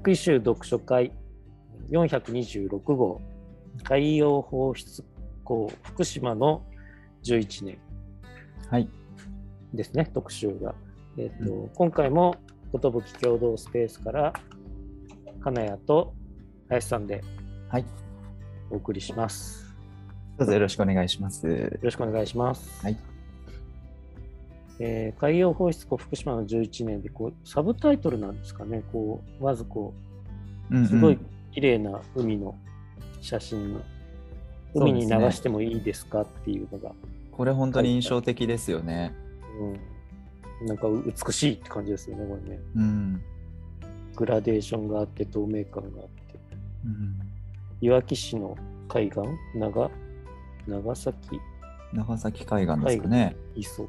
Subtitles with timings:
[0.00, 1.12] えービッグイシュー読書会
[1.90, 3.20] 426号
[3.84, 5.04] 海洋放出
[5.44, 6.62] 港福島の
[7.24, 7.78] 11年
[8.70, 8.88] はい。
[9.74, 10.74] ですね、特集が。
[11.18, 12.36] えっとう今回も
[12.72, 12.80] 寿
[13.20, 14.32] 共同スペースから
[15.42, 16.14] 金谷と
[16.68, 17.22] 林さんで
[17.68, 17.84] はい。
[18.70, 19.74] お送りします。
[20.38, 21.46] どうぞよろしくお願いします。
[21.46, 22.82] よろしくお願いします。
[22.82, 22.96] はい。
[24.80, 29.94] えー海洋放出港福島の11年でこうサブタイトルなんですかね、こうまずこ
[30.70, 31.18] うんうすごい
[31.52, 32.56] 綺麗な海の
[33.20, 33.80] 写真、
[34.74, 36.92] 海に流そうですねしてもいいですかっていうのが、
[37.30, 39.14] これ本当に印象的ですよね。
[40.60, 42.60] うん、なんか美しいって感じですよね、これね。
[42.76, 43.22] うん。
[44.16, 46.38] グラデーションがあって、透明感があって。
[46.84, 47.30] うん
[47.82, 49.20] いわき市の海岸、
[49.54, 49.90] 長
[50.66, 51.40] 長崎？
[51.94, 53.36] 長崎海岸ですかね。
[53.54, 53.88] 磯。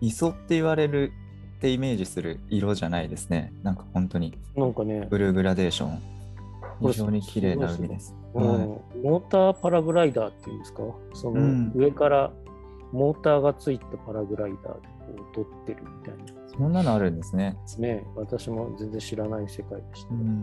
[0.00, 1.12] 磯って言われる
[1.58, 3.52] ってイメージする色じゃないですね。
[3.62, 5.98] なんか本当になんかね、ブルーグラデーション。
[6.80, 8.14] 非常に綺麗な海です。
[8.34, 10.82] うんはいモーターパラグライダーっていうんですか、
[11.14, 12.30] そのうん上から
[12.92, 17.56] モーターがついたパラグライダーでこう撮ってるみたいなそんなのあるんですね。
[17.62, 18.04] ですね。
[18.14, 20.14] 私も全然知らない世界でした。
[20.14, 20.42] うん。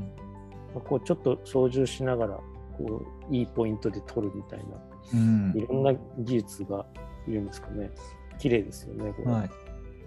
[0.74, 2.40] まあこうちょっと操縦しながら
[2.78, 4.66] こういいポイントで撮るみたいな、
[5.14, 6.86] うんいろんな技術が
[7.28, 7.92] いるんですかね。
[8.40, 9.32] 綺麗ですよね、これ。
[9.32, 9.50] はい。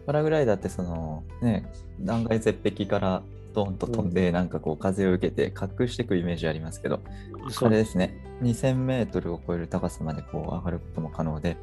[0.06, 7.00] パラグライダーってそのね、断崖絶壁からドーンと飛んで、なんかこう風を受けて滑空していくイメージありますけど、
[7.48, 8.16] そそうれですね。
[8.42, 11.56] 2000メートルを超える高さまでこう上がることも可能で、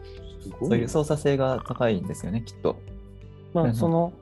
[0.61, 2.77] そういう操作性が高いんですよね、きっと。
[3.53, 4.13] まあ、うんその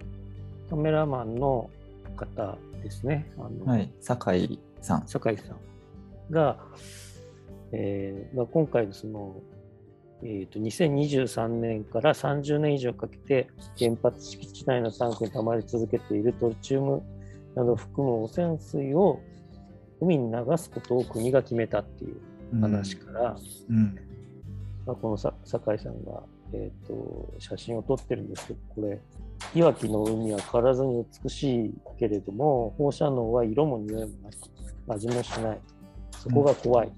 [0.69, 1.69] カメラマンの
[2.16, 3.31] 方ですね。
[3.38, 3.91] あのはい。
[4.01, 5.03] 酒井さん。
[5.07, 6.57] 酒井さんが、
[7.71, 9.35] えーまあ、今回のその、
[10.23, 13.47] えー、と2023年から30年以上かけて
[13.78, 17.03] 原発敷地内のタンクに溜まり続けているトリチウム
[17.56, 19.19] などを含む汚染水を
[20.01, 23.38] 海に流すことを国が決めたっていう話から、
[23.69, 23.95] うん。
[24.85, 26.22] まあ、このさ酒井さんが、
[26.53, 29.01] えー、と写真を撮ってるんですけどこれ
[29.56, 34.35] いわきの海は変わらずに美しいけれども放射能は色も匂いもなく
[34.88, 35.59] 味もしない。
[36.11, 36.91] そこが怖い、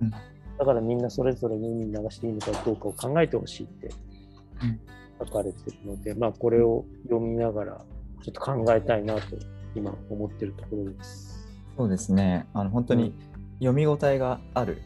[0.00, 0.12] うん
[0.62, 3.90] だからみんなそれぞれに海に流していいのかどうかを考えてほしいって
[4.62, 4.80] うん
[5.26, 7.84] 書かれてるので、まあこれを読みながら
[8.22, 9.22] ちょっと考えたいなと
[9.74, 11.48] 今思ってるところです。
[11.76, 12.46] そうですね。
[12.54, 13.12] あの本当に
[13.58, 14.80] 読み応えがある、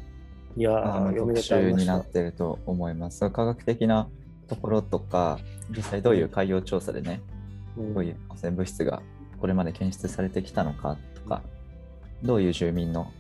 [0.57, 3.29] いやーあの読み応えになってると思います。
[3.31, 4.09] 科学的な
[4.49, 5.39] ところとか、
[5.77, 7.21] 実際どういう海洋調査でね、
[7.77, 9.03] うんどういう汚染物質が
[9.39, 11.43] これまで検出されてきたのかとか、
[12.23, 13.13] どういう住民の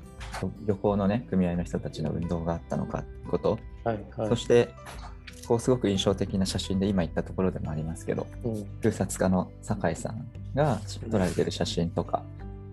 [0.66, 4.28] 漁港のね、組合の人たちの運動があったのかってこと、はいはい。
[4.28, 4.74] そして、
[5.46, 8.64] こうすごく印象的な写真で今言ったところでもありますけど、うん。
[8.82, 12.22] 空撮家の酒井さんが撮られてる写真とか、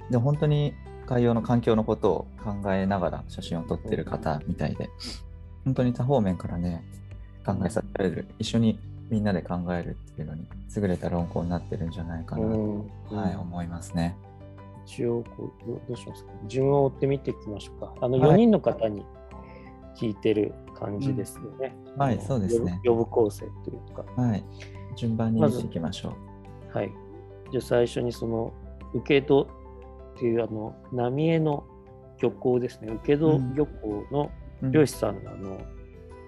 [0.09, 0.74] で本当に
[1.06, 4.90] 海洋の環境のことを考えながら写真を撮ってる方みたいで、
[5.66, 6.84] 本当に多方面からね、
[7.46, 13.18] 考えさせられる、一緒にみんなで考えるっていうのに優れた論考になってるんじゃないかなと、うん。
[13.18, 14.16] はい、思いますね。
[14.86, 16.32] 一応こうどうどうしますか？
[16.48, 17.94] 順を追ってみていきましょうか。
[18.02, 18.32] あのはい。
[18.32, 19.06] 4人の方に
[19.96, 22.02] 聞いてる感じですよね、うん。
[22.02, 22.80] はいそうですね。
[22.84, 24.04] 呼ぶ構成というか。
[24.22, 24.44] はい、
[24.96, 26.16] 順番に見ていきましょ
[26.74, 26.78] う。
[26.78, 26.92] はい。
[27.52, 28.54] じゃあ最初にその
[28.94, 31.64] 請戸っていうあの浪江の
[32.22, 32.92] 漁港ですね。
[33.04, 34.72] 請戸うん漁港のうん。
[34.72, 35.60] 漁師さんのあの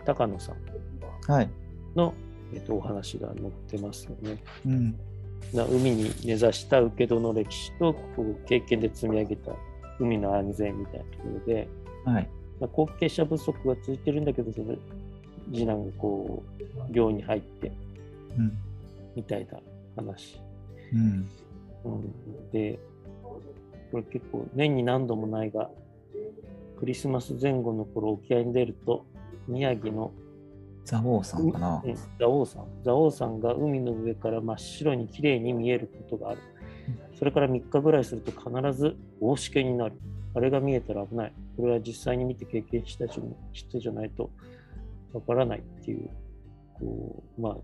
[0.06, 1.32] 高野さん。
[1.32, 1.50] はい、
[1.96, 2.14] の、
[2.54, 4.44] えっと、お話が載ってますよね。
[4.66, 5.00] うん
[5.53, 9.51] な海に根ざした請戸の歴史とこう経験で積み上げた
[10.00, 11.68] 海の安全みたいなところで、
[12.06, 12.29] はい、
[12.59, 14.78] まあ、後継者不足が続いてるんだけどそれ
[15.53, 16.44] 次男がこ
[16.90, 17.72] う寮に入って
[18.38, 18.57] うん
[19.16, 19.59] みたいな
[19.95, 20.41] 話、
[20.94, 21.29] うん。
[21.85, 22.79] うん、で
[23.91, 25.69] これ結構年に何度もないが
[26.80, 29.06] クリスマス前後の頃沖合に出ると
[29.48, 30.12] 宮城の
[30.86, 31.82] 蔵王さんかな。
[31.84, 36.42] うん蔵王山蔵王山が海の上から真っ白に綺麗に見えることがある。
[37.18, 39.96] それから3日ぐらいすると必ず大しけになる。
[40.36, 41.34] あれが見えたら危ない。
[41.58, 43.22] これは実際に見て経験した人
[43.54, 44.30] 人じゃないと
[45.14, 46.10] わからないっていう
[46.74, 47.56] こうまあ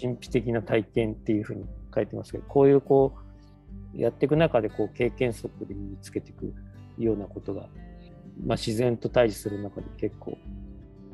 [0.00, 3.14] 神秘的な体験っていうふうに書いてますけどこういうこ
[3.94, 6.54] うやっていく中でこう経験則で身につけていく
[6.98, 7.62] ようなことが、
[8.44, 10.38] まあ、自然と対峙する中で結構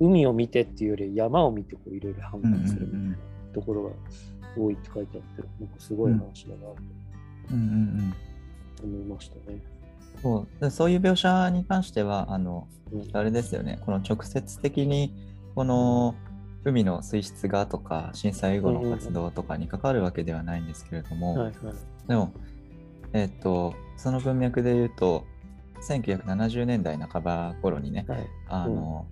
[0.00, 2.88] 海を見てっていうより山を見てこういろいろ判うんうん断する
[3.54, 3.90] ところが
[4.56, 6.76] 多いって書いてあってなんかすごい話だなと
[7.52, 8.14] うんうん
[8.80, 9.60] うん思いましたね。
[10.22, 15.14] そうでそういう描写に関してはあのうんあれですよねこの直接的に
[15.54, 16.14] この
[16.64, 21.54] 海の水質がとか震災後の活動とかに関わるわけではないんですけれども、はいはい。
[22.08, 22.32] でも、
[23.12, 25.24] えっとその文脈で言うと、
[25.82, 28.26] 1970年代半ば頃にね、はい。
[28.48, 29.06] あの、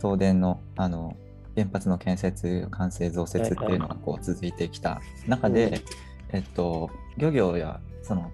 [0.00, 1.16] 東電のあの
[1.56, 8.30] 原発の建設、完成、増設っていうのがこう続いてきた中で、うんえっと、漁業やその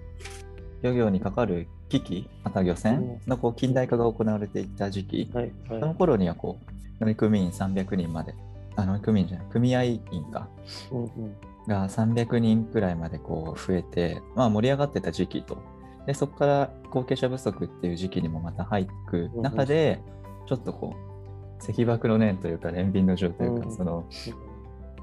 [0.81, 5.51] 漁業にかかる機器、また漁船のこう近代化が行われていった時期、はい。
[5.69, 5.79] はい。
[5.79, 6.59] その頃にはこ
[6.99, 8.35] う乗組員300人まで、
[8.75, 10.01] あ乗組員じゃない、組合員
[10.31, 10.49] か、
[10.91, 11.35] うんうん。
[11.67, 15.63] が300人くらいまでこう増えて、まあ、盛り上がってた時期と、
[16.05, 20.01] でそこから後継者不足っていう時期にもまた入ってく中で、
[20.47, 21.12] ちょっとこう、
[21.71, 23.75] 石爆の念というか、憐憫の情というか、うん。
[23.75, 24.05] その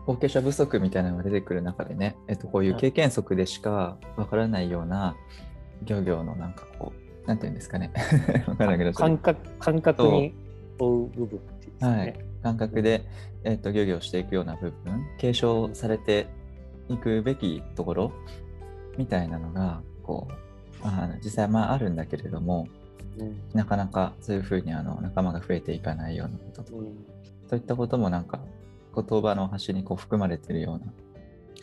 [0.07, 5.17] 後継者不足みたいなのが出てくる中でね、えっと、こういう経験則でしかわからないような
[5.85, 6.93] 漁業のなんかこ
[7.25, 7.93] う、なんていうんですかね、
[8.49, 10.35] わからないけど、感覚、感覚に
[10.79, 11.97] 追う部分っていうですね。
[11.97, 13.05] はい、感覚で、
[13.45, 16.27] えっと漁業していくような部分継承されて
[16.91, 18.12] いくべきところ
[18.99, 20.29] みたいなのがこ
[20.83, 22.80] う、まあ、実際まああるんだけれどもうん
[23.55, 26.87] なかなかそういうふうにあの仲間が増えていかないようなこととか、うん。
[27.49, 28.40] そういったこともなんか
[28.94, 30.93] 言葉の端にこう含まれてるような。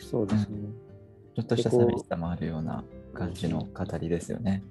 [0.00, 0.58] そうですね。
[1.36, 2.84] ちょっとした寂しさもあるような
[3.14, 4.62] 感じの語りですよね。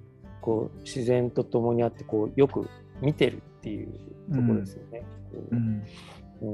[0.42, 2.70] こう自然と共にあってこうよく
[3.02, 3.88] 見てるっていう
[4.34, 5.04] ところですよね。
[5.32, 5.84] こううん。
[6.42, 6.46] う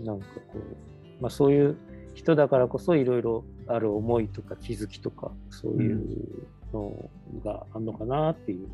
[0.00, 1.76] ん、なんかこう、まあ、そういう
[2.14, 7.10] 人だからこそいろいろある思いとか気づきとかそういうの
[7.44, 8.68] があるのかなっていう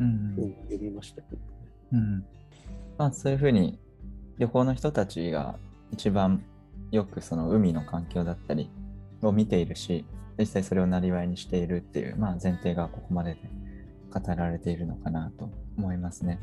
[0.00, 1.38] 読みましたけど、
[1.92, 2.24] うん。
[2.98, 3.78] まあ、そういうふうに
[4.38, 5.56] 旅行の人たちが
[5.92, 6.42] 一番
[6.90, 8.70] よくその海の環境だったり
[9.22, 10.04] を見ているし
[10.38, 13.40] 実際それをなりわいにしているっていう、まあ、前提がここまでで
[14.12, 16.40] 語られているのかなと思いますね。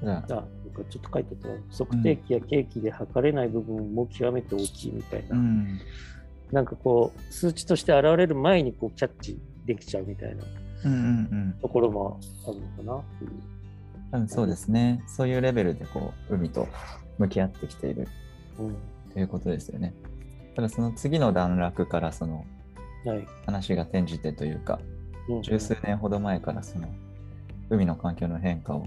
[0.00, 0.44] ただあなんか
[0.90, 5.80] ちょっと書いてた測定器や計器で測れない部分も極めて大きいみたいな、うん。
[6.50, 10.42] なんかこう数値として現れる前にこうキャッチできちゃうみたいな
[11.60, 12.96] ところもあるのかな。
[12.98, 13.30] っていう。
[14.10, 15.02] 多分そうですね。
[15.06, 16.68] そういうレベルでこう海と
[17.18, 18.08] 向き合ってきている。
[18.58, 18.76] うん。
[19.12, 19.94] ということですよね。
[20.54, 22.44] ただその次の段落からその
[23.04, 23.26] はい。
[23.46, 24.80] 話が転じてというか
[25.28, 25.42] うん。
[25.42, 26.88] 十数年ほど前からその
[27.70, 28.86] 海の環境の変化を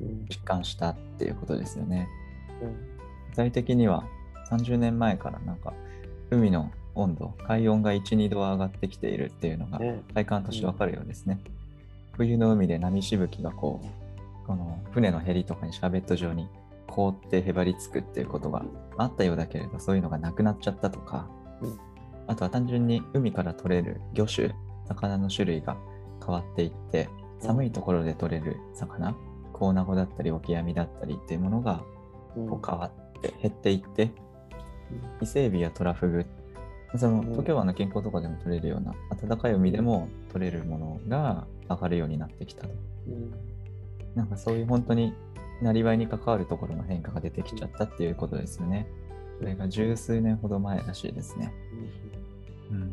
[0.00, 0.26] うん。
[0.28, 2.08] 実感したっていうことですよね。
[2.60, 2.72] うん。
[3.30, 4.04] 具体的には
[4.50, 5.72] 30年前からなんか
[6.30, 10.02] 海の温度、海温が1、2度上がってきているっていうのがね。
[10.14, 11.38] 体感としてわかるようですね。
[12.12, 16.48] 冬の海で波しぶきがこう、この船のヘリとかにシャーベット状に
[16.86, 18.64] 凍ってへばりつくっていうことが
[18.98, 21.26] あったようだけれど、そういうのがなくなっちゃったとか、
[21.60, 21.78] うん。
[22.26, 24.54] あとは単純に海から取れる魚種、
[24.86, 25.76] 魚の種類が
[26.24, 27.08] 変わっていって、
[27.40, 29.14] 寒いところで取れる魚、
[29.52, 31.82] コウナゴだったりオキアミだったりっていうものが
[32.36, 32.48] うん。
[32.48, 34.10] こう変わって減っていって、
[35.22, 36.26] 伊勢海老やトラフグ、
[36.96, 42.68] そのうん東京湾の近郊とかでも取れるような、暖かい海でも取れるものが上がるようになってきたと。
[43.08, 43.52] うん
[44.14, 45.14] なんかそういう本当に
[45.62, 48.86] なりわいに関わるところの変化が出てきちゃったっていうことですよね。
[49.38, 51.52] それが十数年ほど前らしいですね。
[52.70, 52.92] うん。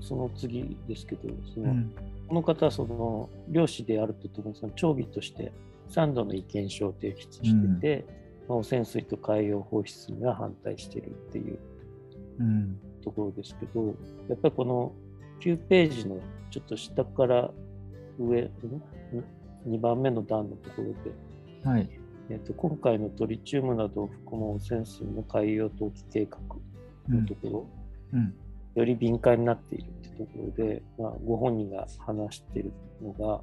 [0.00, 1.92] その次ですけど、そうのん。
[2.28, 5.52] この方はその漁師であるとともにその長尾として
[5.90, 8.04] 3度の意見書を提出してて、
[8.48, 11.58] まあ汚染水と海洋放出には反対してるっていう
[12.40, 12.78] うん。
[13.06, 13.86] ところですけど、
[14.28, 14.92] やっぱりこの
[15.40, 16.18] 9ページの
[16.50, 17.50] ちょっと下から
[18.18, 18.50] 上、ん
[19.68, 21.88] ？2番目の段のところで、はい。
[22.28, 26.38] えっと今回のトリチウムなどを含む汚染水の海洋投棄計画
[27.08, 27.66] のところ、
[28.14, 28.34] うん。
[28.74, 33.40] より敏感になっているってところで、まあ、ご本人が話しているのが、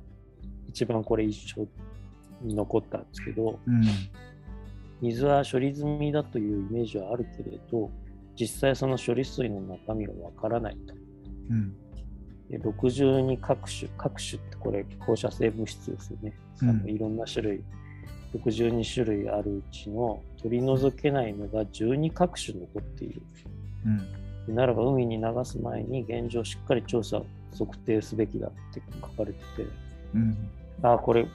[0.67, 1.65] 一番これ印象
[2.41, 3.81] に残ったんですけど、うん。
[5.01, 7.89] 水は処理済みだというイメージはあるけれど、
[8.39, 10.93] 実際その処理水の中身がわからないと。
[11.49, 11.75] うん。
[12.49, 16.33] で62各種、各種ってこれ放射性物質ですよね。
[16.61, 17.63] うんいろんな種類、
[18.35, 23.21] 62種類あるうちの取り除けないのが12各種残っている。
[23.85, 23.97] うん。
[24.47, 27.21] でならば海に流す前に現状しっかり調査、
[27.57, 29.65] 測定すべきだって書かれてて、
[30.15, 30.49] うん。
[30.81, 31.25] ああ、これ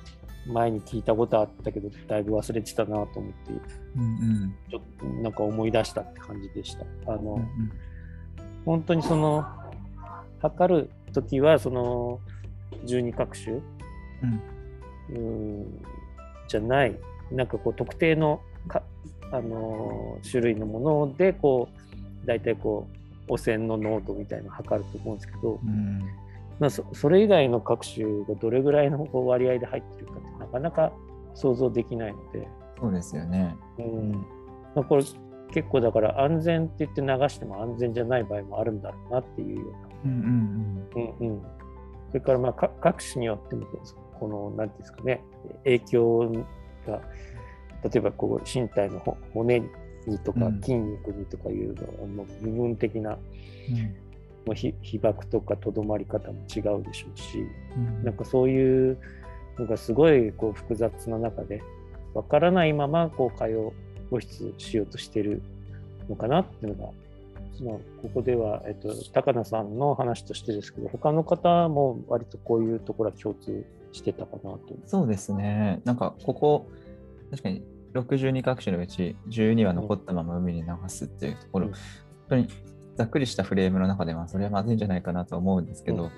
[0.49, 3.53] 前に聞いたことあったけど、だいぶ忘れてたなと思って、
[3.97, 4.55] うん。
[4.71, 7.13] ちょっとなんか思い出したって感じでした。
[7.13, 7.73] あの、うん。
[8.65, 9.45] 本当にその、
[10.41, 12.21] 測るときは、その、
[12.87, 13.61] 12各種、
[15.13, 15.63] うん。
[15.63, 15.85] ん、
[16.49, 16.97] じゃない、
[17.31, 18.83] なんかこう特定のか、
[19.33, 21.69] あのー種類のもので、こ
[22.25, 22.89] う、大体こ
[23.29, 26.03] う、汚染の濃度みたいなのを測ると思うんですけど、うん。
[26.59, 30.93] まあ、そそれ以外の各種がどれぐらいの割合で入ってるかってなかなか
[31.35, 32.49] 想像できないので、
[32.81, 33.57] そうですよね。
[33.79, 34.13] うん。
[34.75, 35.05] まあ、これ
[35.53, 39.75] 結構だから安全って言って流しても安全じゃない場合もあるんだろうなっていうよ
[40.05, 41.43] うんうんうな、うんうん、
[42.09, 43.67] それからまあか各種によっても
[44.19, 45.25] この何ていうんですかね。
[45.65, 46.33] 影響
[46.87, 47.01] が
[47.85, 49.61] 例えばこう身体のほ骨
[50.07, 50.61] にとかうん。
[50.61, 53.19] 筋肉にとかいうのの部分的な、
[54.49, 57.39] も被爆とかとどまり方も違うでしょうし
[57.77, 58.99] うんなんかそういう
[59.59, 61.63] のがすごいこう複雑な中で
[62.15, 63.73] わからないままこう海洋
[64.11, 65.43] 放出しようとしてる
[66.09, 66.93] のかなっていうのが、
[67.63, 74.61] まあ、ここでは、えっと、高野さんの話としてですけど他の方も割とこういうところは共通してたかなと。
[74.87, 75.81] そうですね。
[75.85, 76.69] なんかここ、
[77.31, 77.63] 確かに
[77.95, 81.81] 62各種のうち12は残ったまま海に流すっていうところ、うん本
[82.29, 82.49] 当に
[82.99, 86.11] ざっくりしたフレームの中ではそれはまずいんじゃないかなと思うんですけど、うん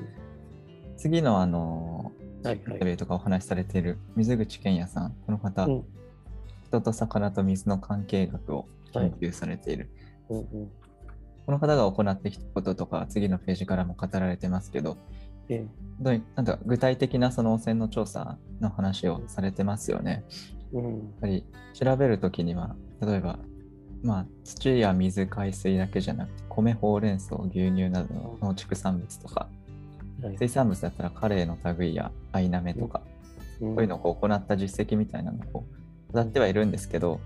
[0.96, 2.12] 次のあの、
[2.44, 2.62] はいはい。
[2.72, 5.84] インタビューとかお話しされている水口健也さん、この方、うん。
[6.66, 9.88] 人と魚と水の関係学を研究されている。
[10.28, 10.38] うん。
[10.40, 10.70] うん
[11.46, 14.98] この方が行ってきたこととか、次のページからも語られてますけど、
[15.48, 15.66] え
[15.98, 20.22] どういなんか具体的なその汚染の調査の話をされてますよね。
[20.74, 20.84] えうん。
[20.84, 23.38] やっぱり調べるときには、例えば、
[24.02, 29.48] まあ、土や水、海水だけじゃなくて、米、ほうれん草、牛乳などの農畜産物とか、
[30.22, 30.36] はい。
[30.38, 33.02] 水産物だったらカレイの類やアイナメとか、
[33.60, 33.74] うん。
[33.74, 35.64] こういうのを行った実績みたいなのを
[36.12, 37.20] 語ってはいるんですけど、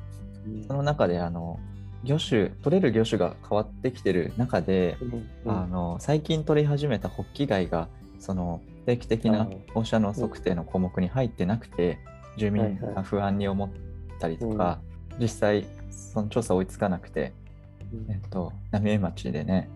[0.46, 0.64] うん。
[0.64, 1.58] その中であの
[2.02, 4.96] 魚種、取れる魚種が変わってきてる中で、
[5.44, 5.52] うん。
[5.52, 7.88] あの最近取り始めたホッキ貝が
[8.18, 11.98] その定期的な放射能測定の項目に入ってなくて、
[12.36, 13.70] 住民が不安に思っ
[14.18, 14.80] たりとか、
[15.20, 15.66] 実際
[16.12, 17.32] その調査追いつかなくて、
[17.92, 18.12] うん。
[18.12, 19.68] えっと、浪江町でね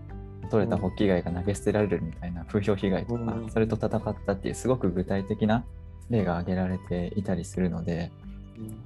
[0.50, 3.50] 取れたホッキ貝が投げ捨てられるみたいな風評被害とか、うん。
[3.50, 5.64] それと戦ったっていうすごく具体的な
[6.10, 8.10] 例が挙げられていたりするので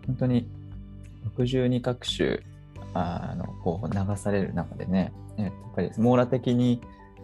[0.06, 0.48] 本当に
[1.36, 2.40] 62各種
[2.94, 6.80] あのこう流される中でねえやっぱり網羅的に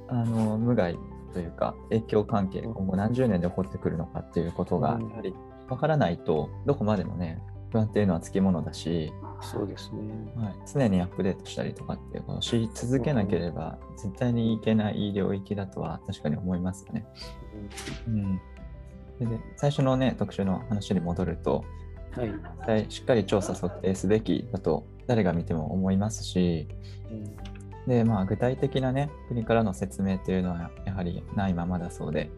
[0.08, 0.96] あの無害
[1.34, 2.74] というか影響関係うん。
[2.74, 5.10] 今後何十年で起こってくるのかっていうことがうん。
[5.10, 5.34] やはり
[5.68, 10.32] 分からないとどこまでもね不安っていうのはつきものだし、そうですね。
[10.36, 17.06] はい、常にアップデートしたりとかっていうことをし続けなければ絶対にいけない領域だとは確かに思いますよね。
[18.06, 18.40] うん、
[19.20, 21.64] でで最初のね特集の話に戻ると
[22.66, 22.86] はい。
[22.88, 26.68] しっかり調査測定すべきだと誰が見ても思いますし
[27.10, 27.86] うん。
[27.86, 32.30] で、まあ、具体的なね国からの説明っていうのはやはりないままだそうで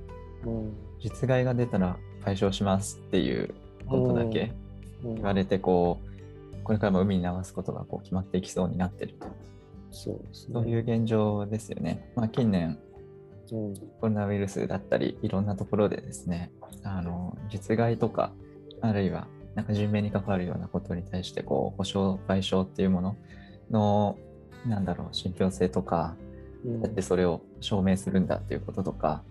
[0.44, 0.72] うん。
[1.00, 3.54] 実害が出たら解消しますっていう
[3.87, 4.69] ことだけうん
[5.02, 9.26] 言われてこうこれからも海に流すことがこう決まっていきそうになってると。
[9.90, 10.54] そうですね。
[10.54, 12.12] そういう現状ですよね。
[12.14, 12.78] まあ、近年
[13.52, 13.75] うん。
[14.00, 16.52] コロナウイルスだったりいろんなところでですね
[16.85, 18.33] あの実害とか
[18.80, 23.16] あるいはなんか人命に関わるようなことに対してこう保証賠償っていうもの
[23.71, 24.16] の
[24.66, 26.14] なんだろう信憑性とか
[26.64, 26.83] うん。
[26.83, 29.23] だってそれを証明するんだっていうこととか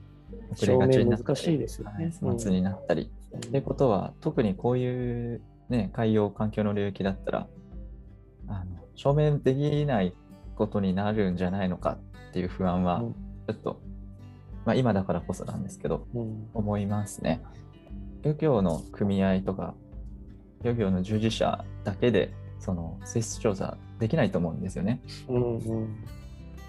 [0.52, 2.12] 遅れがちになったり難しいですよね。
[2.38, 7.48] 末になったり、っていうことは特にこういう、ね、海洋環境の領域だったら
[8.48, 10.14] あの証明できない
[10.56, 11.98] ことになるんじゃないのか
[12.30, 13.14] っていう不安はうん。
[13.14, 13.82] ちょっと、
[14.66, 16.50] まあ、今だからこそなんですけどうん。
[16.54, 17.42] 思いますね。
[18.22, 19.74] 漁業の組合とか
[20.64, 25.02] 漁業の従事者だけでその水質調査できないと思うんですよね。
[25.30, 26.06] うんうん。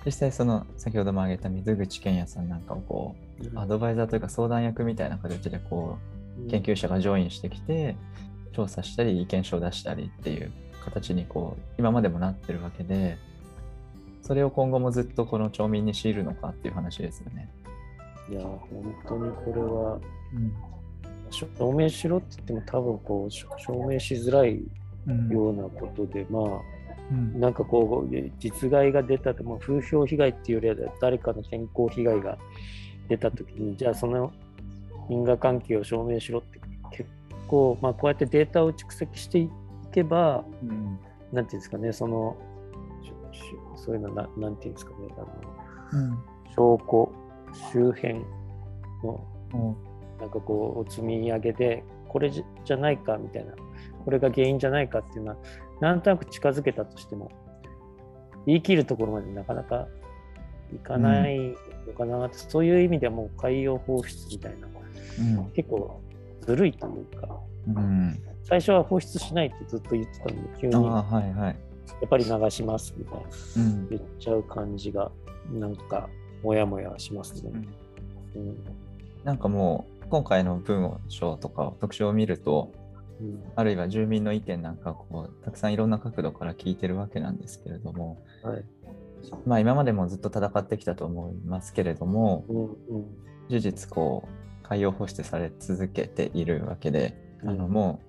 [0.05, 3.17] 実際その先ほども挙げた水口健也さんなんかをこ
[3.55, 5.99] うアドバイザーというか相談役みたいな形でこ
[6.47, 7.97] う研究者がジョインしてきて
[8.61, 10.53] 調査したり意見書を出したりっていう
[10.85, 13.17] 形にこう今までもなってるわけで
[14.23, 17.49] それを今後もずっとこの町民に強いるのかっていう話ですよね。
[18.31, 19.99] いや、本当にこれは、
[21.31, 24.61] 証明しろって言っても多分こう、し証明しづらい
[25.31, 26.43] ようなことで、まあ、
[27.11, 27.41] うん。
[27.41, 32.39] なんかこう、実害が出たと、まあ、風評被害っていうよりは誰かの健康被害が
[33.09, 34.33] 出たときに、じゃあその
[35.09, 36.70] 因果関係を証明しろって結
[37.51, 39.51] 構、まあ、こうやってデータを蓄積してい
[39.93, 40.99] けば、うん。
[41.33, 42.37] なんていうんですかね、その、
[43.77, 44.97] そういうのな、なんていうんですかね、
[45.93, 46.19] あのうん。
[46.55, 47.13] 証拠、
[47.73, 48.15] 周辺
[49.03, 49.77] のも
[50.21, 53.53] なんかこう、お積み上げで、これじじゃないかみたいな、
[54.05, 55.37] これが原因じゃないかっていうのは、
[55.81, 57.31] なんとなく近づけたとしても、
[58.47, 59.89] 言い切るところまでなかなか
[60.73, 61.39] いかない
[61.87, 64.71] のかなって、そういう意味ではもう海洋放出みたいな、う
[65.39, 65.51] うん。
[65.53, 66.01] 結構
[66.41, 67.29] ずるいというか、
[67.69, 68.19] うん。
[68.43, 71.05] 最初は放出しないってずっと言ってたので、急には
[71.35, 71.57] いはい。
[72.05, 73.23] っぱり流しますみたいな。
[73.57, 73.89] うん。
[73.89, 75.11] 言っちゃう感じが、
[75.53, 76.09] なんか、
[76.43, 77.53] もやもやしますね。
[78.35, 78.57] うん。
[79.25, 82.73] なんかもう今回の文章とか特集を見ると
[83.21, 83.43] うん。
[83.55, 88.65] あるいは住民の意見なんかこうたくさんいろんな角度から聞いてるわけなんですけれどもはい。
[89.47, 93.07] まあ今までもずっと戦ってきたと思いますけれどもうんうん。
[93.51, 94.40] 事実こう
[94.71, 98.01] 海洋放出され続けているわけで、あのも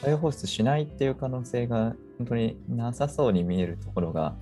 [0.00, 4.34] う海洋放出しないっていう可能性が本当になさそうに見えるところが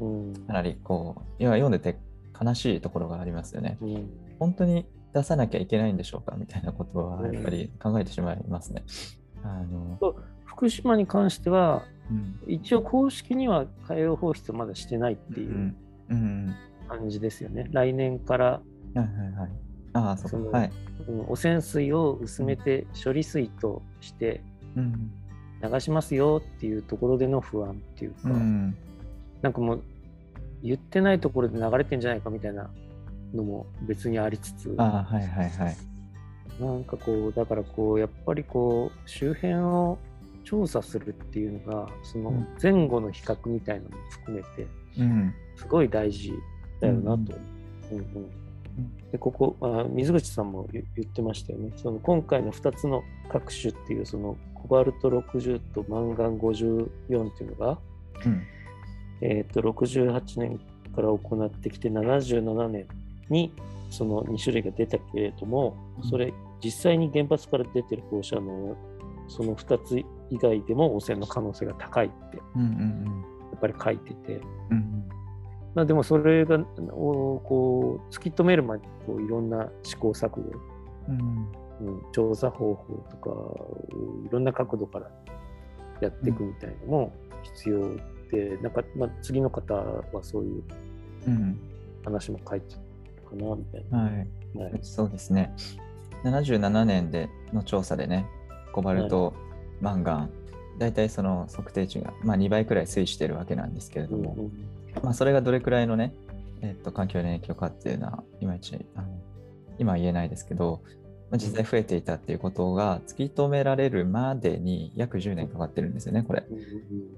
[0.00, 1.98] うんかなりこう今読んでて
[2.40, 3.76] 悲しいところがありますよね。
[3.82, 8.82] うん本当に出さなきゃいけないんでしょうかみたいなことはやっぱり考えてしまいますね。
[9.42, 9.98] あの
[10.46, 15.76] 福島に関しては、うん一応公式には海洋放出まだしてないっていううん
[16.08, 16.54] うん
[16.88, 17.68] 感じですよね。
[17.70, 18.60] 来年からは
[18.94, 19.69] いはいはい。
[19.92, 20.58] ああ、そのか。
[20.58, 20.72] はい。
[21.08, 24.42] うん汚染水を薄めて処理水として
[24.76, 25.10] うん。
[25.62, 28.74] 流しますよっていうところでの不安っていうか、うん。
[29.42, 29.82] なんかもう
[30.62, 32.70] 言ってないところで流れてんじゃないかみたいな
[33.34, 35.76] のも別にありつつ、ああ、はいはいはい。
[36.60, 39.98] なんかこう、だからこう、やっぱりこう、周辺を
[40.44, 44.66] 調査するっていうのが、そのうん前後の比較みたいなのも含めて、
[44.98, 45.34] うん。
[45.56, 46.32] すごい大事
[46.80, 47.34] だよなと。
[47.92, 48.39] うんうん
[49.12, 51.72] でここあ、水口さんも言言ってましたよね。
[51.76, 56.86] その今回の2つの各種っていう、そのコバルト60とマンガン54
[57.30, 57.78] っていうのが、
[58.24, 58.42] うん。
[59.22, 60.58] えー、と68年
[60.94, 62.86] から行ってきて77年
[63.28, 63.52] に
[63.90, 66.32] その2種類が出たけれども、うんそれ
[66.62, 68.76] 実際に原発から出てる放射能
[69.28, 69.98] その2つ
[70.30, 72.42] 以外でも汚染の可能性が高いってや
[73.56, 74.76] っぱり書いてて、うん。
[74.76, 75.09] うん。
[75.74, 76.58] まあ、でもそれが
[76.92, 80.42] おこう突き止めるまでこういろんな試行錯誤、
[81.08, 81.52] うん。
[81.80, 83.30] うん、調査方法とか
[84.26, 85.10] いろんな角度から
[86.00, 87.12] やっていくみたいなのも
[87.42, 87.96] 必要
[88.30, 90.62] で、なんか、まあ、次の方はそういう
[91.26, 91.58] うん。
[92.04, 93.98] 話も書いてるかなみたいな。
[93.98, 94.16] はい。
[94.58, 95.54] はいそうですね。
[96.24, 98.26] 77年での調査でね、
[98.72, 99.32] コバルト、
[99.80, 100.30] マンガン、
[100.78, 104.52] 大体その測定値が、まあ、2倍くらい推移してるわけなんですけれども、うん
[105.02, 106.14] まあ、それがどれくらいのね、
[106.62, 109.08] えっと、環境に影響かっていうのは、いまいちあの
[109.78, 110.82] 今は言えないですけど、
[111.30, 116.44] まあ、実際増えていたっていうことが突き止められるまでに約10年かかってるんですよね、これ。
[116.48, 116.64] うんうん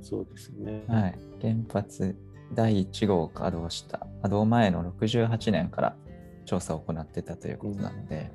[0.03, 0.85] そうですね。
[0.87, 1.19] はい。
[1.41, 2.17] 原発
[2.55, 5.97] 第1号を稼働した、稼働前の68年から
[6.45, 8.31] 調査を行ってたということなので、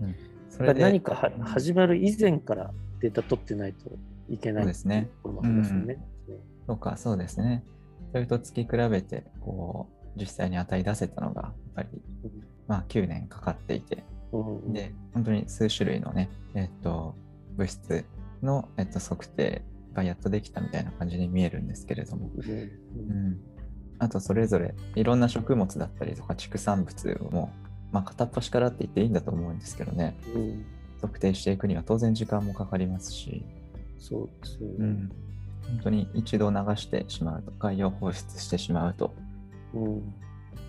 [0.00, 0.14] うん
[0.48, 3.90] そやっぱり何か始まる以前からデータ取ってないと
[4.28, 5.10] いけないそうですね。
[6.66, 7.62] そうか、そうですね。
[8.12, 11.88] それと突き比べて、こう、実際に値出せたのが、やっぱり、
[12.66, 14.04] まあ、9年かかっていて、
[14.72, 17.14] で、本当に数種類のね、えっと、
[17.56, 18.04] 物質
[18.42, 22.54] の、えっと、測定がやっとできたみたいな感じに見えるんですけれども、うんう
[23.30, 23.40] ん。
[23.98, 27.50] あと、それぞれ、いろんな食物だったりとか、畜産物も、
[27.92, 30.64] まあ、片っ端からって言っていいんだと思うんですけどね、うん。
[31.00, 33.44] 測定していくには当然時間もかかりますし、
[33.98, 34.74] そうですよね。
[34.78, 35.12] うん、
[35.68, 39.14] 本当に一度流してしまうと、海洋放出してしまうと、
[39.74, 40.14] うん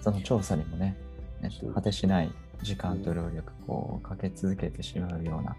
[0.02, 0.98] その調査にもね、
[1.44, 2.32] えっと果てしない
[2.64, 5.56] 時間と労力をかけ続けてしまうような、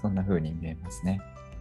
[0.00, 1.20] そんな風に見えますね。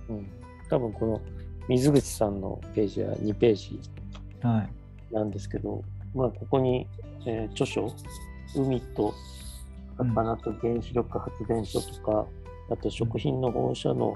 [0.09, 0.27] うんうん
[0.67, 1.21] 多分この
[1.67, 3.79] 水口さんのページは2ページ
[4.41, 4.63] は
[5.11, 5.13] い。
[5.13, 6.87] なんですけど、まあ、ここに、
[7.25, 7.91] えー著書、
[8.55, 9.13] 海と
[9.97, 12.25] 魚と原子力発電所とか、
[12.71, 14.15] あと食品の放射能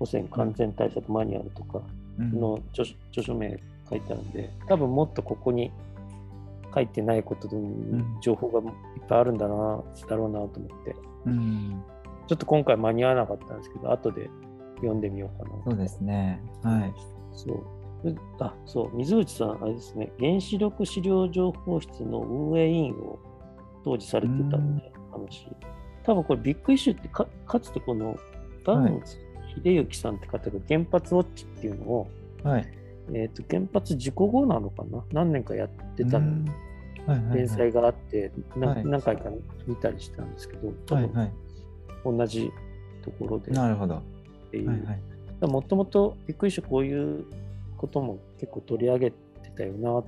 [0.00, 1.80] 汚染完全対策マニュアルとか
[2.18, 3.58] うんの著書著書名
[3.88, 5.72] 書いてあるんで、多分もっとここに
[6.74, 8.74] 書いてないことにん情報がいっ
[9.08, 11.82] ぱいあるんだな、だろうなと思って、うん、
[12.26, 14.28] ちょっと今回間に合わなかったんですけど、後で
[14.76, 15.64] 読んでみようかな。
[15.64, 16.40] そうですね。
[16.62, 16.94] はい。
[17.32, 17.52] そ
[18.04, 18.12] う。
[18.12, 23.18] であ、そう、水口さん、あれですね、原子力資料情報室の運営委員を
[23.84, 25.48] 当時されてたんで、話。
[26.04, 28.16] 多分これビッグイシューってか、かつてこの、
[28.64, 29.02] バはいン
[29.56, 32.10] 秀幸さんって方が原発ウォッチっていうのを、
[32.42, 32.68] はい。
[33.14, 35.02] えっ、と、原発事故後なのかな？
[35.12, 36.44] 何年かやってたの、うん
[37.06, 39.30] はいはいはい連載があって、なはい何回か
[39.66, 41.32] 見たりしたんですけど、多分はいはい。
[42.04, 42.50] 同じ
[43.02, 44.02] ところでっなるほど。
[44.50, 44.68] ていう。
[44.68, 45.50] はいはい。
[45.50, 47.24] もともとビッグイシューこういう
[47.78, 49.16] ことも結構取り上げて
[49.56, 50.06] たよなと、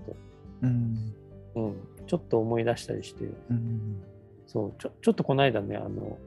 [0.61, 1.14] うん。
[1.55, 1.74] うん、
[2.07, 4.03] ちょっと思い出したりして、うん。
[4.46, 6.18] そうちょちょっとこの間ね、あの、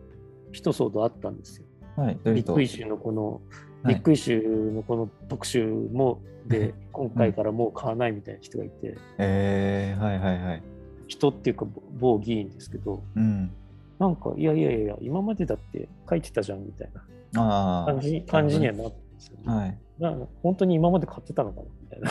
[0.53, 1.65] 一騒動あったんですよ。
[1.95, 2.19] はい。
[2.25, 3.41] ビッグイシューのこの、はい
[3.85, 10.63] ビッグイシューのこの特集も、 で、今回からもう買わないみたいな人がいて、えー、はいはいはい。
[11.07, 11.67] 人っていうか
[11.99, 13.51] 某議員ですけど、うん。
[13.99, 16.89] なんか、いやいやいや、今までだって書いてたじゃんみたい
[17.33, 17.85] なああ。
[17.91, 19.53] 感じ感じにはなったんですよね。
[19.53, 19.77] はい。
[19.99, 22.01] な本当に今まで買ってたのかなみたい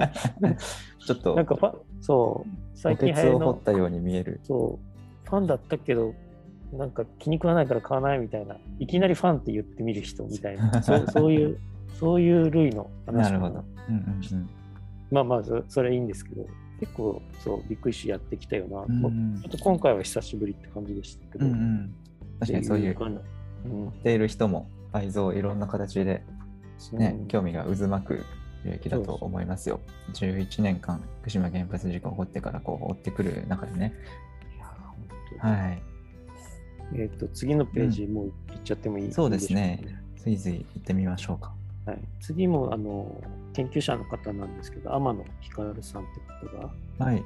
[0.00, 0.10] な。
[1.06, 3.60] ちょっと、なんかファ、そう、最近流行りの。
[4.42, 4.78] そ
[5.24, 6.14] う、ファンだったけど、
[6.78, 11.58] なんか気に食わないから買わないみたいな、いきなりファンって言ってみる人みたいな、 そうそういう、
[11.98, 13.64] そういう類の話なるほど。
[13.88, 14.50] うんうんうん。
[15.10, 16.46] まあまあそ、それいいんですけど、
[16.80, 21.94] 結構そうびっくりしやってきたよな、うんもうちょっと今回は久しぶりって感じでしたけど、うんうん、
[22.40, 26.22] 確かにそういうって感じうんっている人も倍増いろんな形で、
[26.92, 28.24] ねうん興味が渦巻く
[28.64, 29.80] 領域だと思いますよ。
[30.14, 33.94] 11年間福島原発事故起こってからこう追ってくる中でね。
[34.56, 34.96] いや本
[35.30, 35.82] 当にはい。
[36.94, 39.80] えっ、と次のページもう行っちゃってもいい、そうですね。
[40.26, 41.52] いい行ってみましょうか。
[41.86, 43.20] はい、次もあの
[43.52, 46.04] 研究者の方なんですけど天野光さんっ
[46.40, 46.70] て方が
[47.04, 47.22] はい。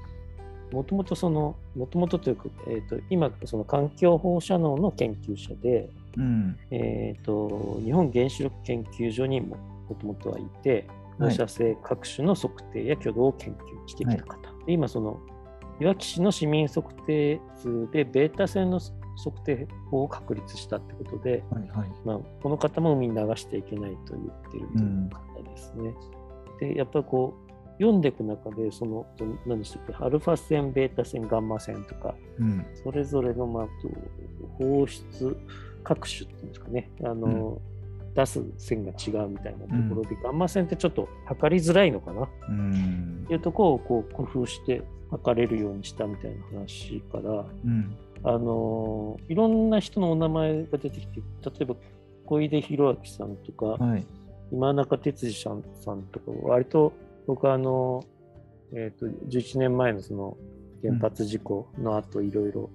[0.73, 6.59] もともとそのもともとというか、えー、と今その環境放射能の研究者で、うん。
[6.71, 9.57] えー、と日本原子力研究所にも
[9.89, 10.87] もともとはいて
[11.19, 11.31] はい。
[11.31, 15.21] 放射性各種の測定や挙動を研究してきた方、で今その
[15.81, 18.81] いわき市の市民測定図でベータ線の
[19.23, 21.89] 測定法を確立したってことで、はいはい。
[22.05, 25.95] まあ、この方も海に流してはいけないと言ってるという方ですね。
[26.61, 27.49] でやっぱりこう
[27.81, 32.67] 読んでいく中でそのと何でしたっけアルファ線ベータ線ガンマ線とかうん。
[32.83, 35.37] それぞれの、まあ、と放出
[35.85, 37.61] 各種っていうんですかねあの、
[38.15, 42.23] 出す線が違うみたいなところで、ガンマ線ってちょっと測りづらいのかな？
[42.25, 47.97] っうんていうところをこう工夫して測れるようにしたみたいな話からうん。
[48.25, 51.77] あのいろんな人のお名前が出てきて例えば
[52.27, 54.07] 小出弘明さんとか、はい。
[54.51, 56.93] 今中哲司さんさんとか割と
[57.27, 58.05] 僕はあの、
[58.73, 60.37] えー、と11年前のその
[60.83, 62.71] 原発事故の後いろいろ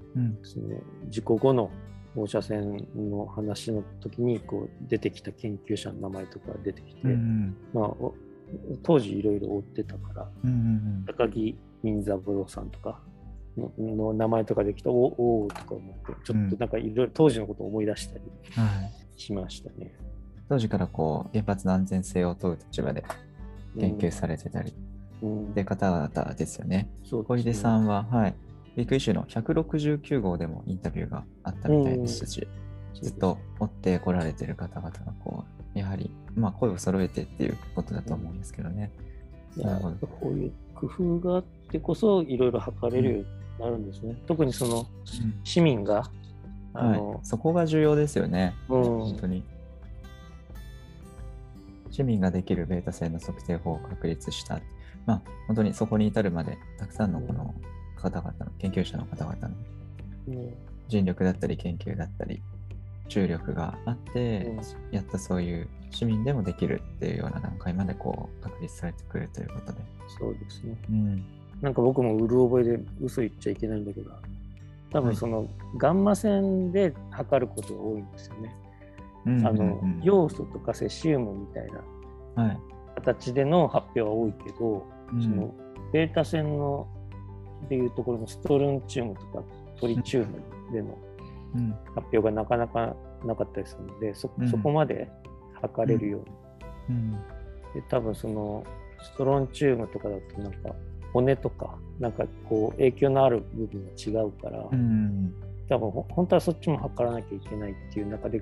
[1.10, 1.72] 事故後の
[2.16, 7.56] 放射線の話の時にこう出てきた研究者の名前とか出てきて、うん。
[7.74, 8.14] まあ、お
[8.84, 10.50] 当時いろいろ追ってたからうん。
[10.50, 11.06] うん。
[11.08, 13.00] 高木任三郎さんとか
[13.58, 18.22] のの名前とかできたおおーとか思ってちょっとなんかいろいろ当時のことを思い出したり
[18.56, 19.04] はい。
[19.16, 19.94] しましたね。
[20.50, 23.04] 当時からこう原発の安全性を問う立場で
[23.80, 24.74] 研究されてたり、
[25.22, 26.90] うん、で方々ですよね。
[27.04, 28.36] 小出さんは、はい、
[28.76, 32.48] ビッグイシューの169号でもインタビューがあったみたいですし、
[33.02, 38.92] ずっと追ってこられてる方々がこう、やはり、まあ、声を揃えてっていうことだと思うんですけどね。
[39.58, 43.26] なるほどこういう工夫があってこそいろいろ測れる
[43.60, 44.16] なるんですね。
[44.28, 44.88] 特にその
[45.44, 46.04] 市民が、
[46.74, 48.56] あはいの、そこが重要ですよね。
[48.70, 49.44] うん本当に。
[51.92, 54.60] 市民ができるベータ線の測定法を確立した。
[55.06, 57.54] まあ、本当にそこに至るまで、たくさんのこの
[57.96, 59.50] 方々の、研究者の方々の
[60.28, 60.54] うん
[60.90, 62.42] 尽力だったり研究だったり
[63.08, 64.62] 注力があって、うん
[64.92, 69.80] やっとそういう市民でもできるっていうような段階までこう確立されてくるということで。
[70.20, 70.78] そうですね。
[70.90, 71.24] うん。
[71.64, 74.12] なんか僕もうる覚えで嘘言っちゃいけないんだけど、
[74.92, 75.48] 多分その
[75.78, 78.56] ガンマ線で測ることが多いんですよね。
[79.26, 79.70] うんあのうん。
[79.70, 81.68] うん要素とかセシウムみたい
[82.36, 82.60] なはい。
[82.96, 85.24] 形での発表は多いけど、うん。
[85.24, 85.54] その
[85.94, 86.86] ベータ線の
[87.70, 89.44] でいうところのストロンチウムとか
[89.80, 90.42] トリチウム
[90.74, 90.98] での
[91.56, 91.72] うん。
[91.96, 94.50] 発表がなかなかなかったりするので、そうん。
[94.50, 95.10] そこまで
[95.62, 96.18] 測れるよ
[96.90, 96.98] うに。
[96.98, 97.12] うん。
[97.74, 98.66] で多分その
[99.02, 100.76] ストロンチウムとかだとなんか
[101.14, 105.34] 骨とかなんかこう影響のある部分が違うから、うん。
[105.70, 108.42] 多分ほ本当はそっちも測らなきゃいけないっていう中で、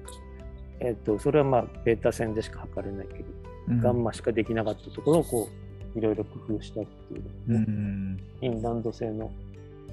[0.79, 3.25] えっとそれはまあベータ線でしか測れないけど、
[3.69, 3.79] うん。
[3.81, 5.49] ガンマしかできなかったところをこ
[5.95, 7.23] ういろいろ工夫したっていう。
[7.49, 8.17] うん。
[8.39, 9.31] フィンランド製の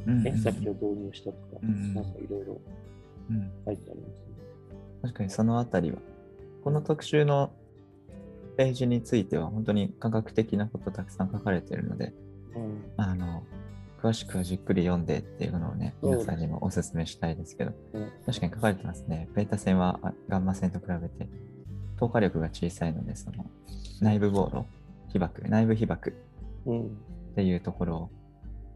[0.06, 0.22] うん。
[0.22, 1.94] 検査機を導入したとか、うん。
[1.94, 2.60] なんかいろいろ
[3.30, 3.50] うん。
[3.66, 4.26] 書いてありますね。
[5.02, 5.98] 確かにそのあたりは、
[6.64, 7.50] この特集の
[8.56, 12.12] ページについては本当に科学的なことたくさん書かれているので、
[12.58, 13.42] うんあの、
[14.02, 19.28] 詳しくはじっくり読んでっていうのをね、皆さんにもお勧めしたいですけど、うん確かに書かれてますね。
[19.34, 21.28] ベータ線はあガンマ線と比べて、
[21.98, 23.46] 透過力が小さいので、その
[24.00, 24.62] 内部暴露、
[25.12, 26.12] 被曝、内部被曝
[26.66, 26.88] うんっ
[27.34, 28.10] ていうところを、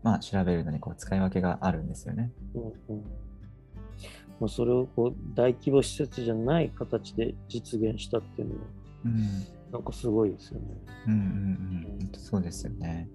[0.02, 2.30] まあ、調べるのにこう使い分けがあるんですよね。
[2.54, 3.04] うんうん
[4.40, 8.60] もうそれをこう大規模施設じゃない形で実現したっていうのは
[9.04, 9.72] うん。
[9.72, 10.66] なんかすごいですよね。
[11.06, 11.18] うんうん
[12.02, 12.10] うん。
[12.18, 13.08] そうですよね。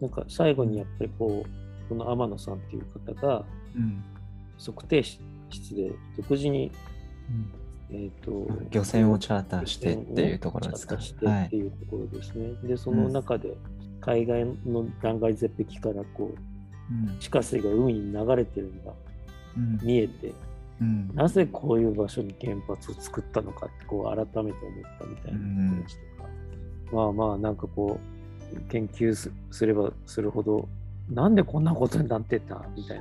[0.00, 3.44] なんか最後にやっぱりこうこの天野さんっていう方が
[3.76, 4.02] うん。
[4.64, 5.18] 測定室
[5.74, 6.70] で独自に、
[7.30, 7.52] うん。
[7.92, 10.96] えー、と漁船をチャーターしてっていうところですか。
[10.98, 12.52] チャーターしてっていうところですね。
[12.62, 13.54] でその中で
[14.00, 17.18] 海外の断崖絶壁からこううん。
[17.18, 18.96] 地下水が海に流れてるのが
[19.56, 19.78] うん。
[19.82, 20.32] 見えて
[20.80, 21.10] うん。
[21.14, 25.38] なぜこういう場所に原発を作ったのかってこう改めて思ったみたいな
[25.70, 26.28] 話とか、
[26.92, 28.19] まあまあなんかこう
[28.68, 30.68] 研究すすればするほど
[31.10, 32.98] なんでこんなことになってたみたい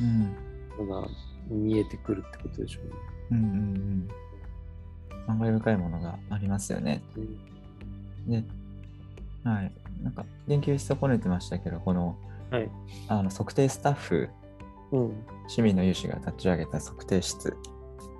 [0.00, 0.20] うん
[0.86, 1.08] なのが
[1.48, 2.90] 見えてくるってことでしょうね。
[3.30, 4.08] うんうんうん
[5.26, 7.02] 感慨深いものがありますよね。
[7.16, 7.38] うん
[8.28, 8.44] で、
[9.44, 9.72] はい。
[10.02, 12.16] なんか研究し損ねてましたけど、この
[12.50, 12.70] はい。
[13.08, 14.28] あの測定スタッフ、
[14.92, 15.12] うん。
[15.48, 17.56] 市民の有志が立ち上げた測定室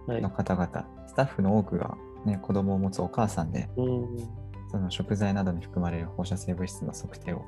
[0.06, 0.30] はいの。
[0.30, 4.28] 方々、スタッフの多くが、ね、子供を持つお母さんで、うん。
[4.70, 7.44] その食材などに含まれる放射性物質の測定を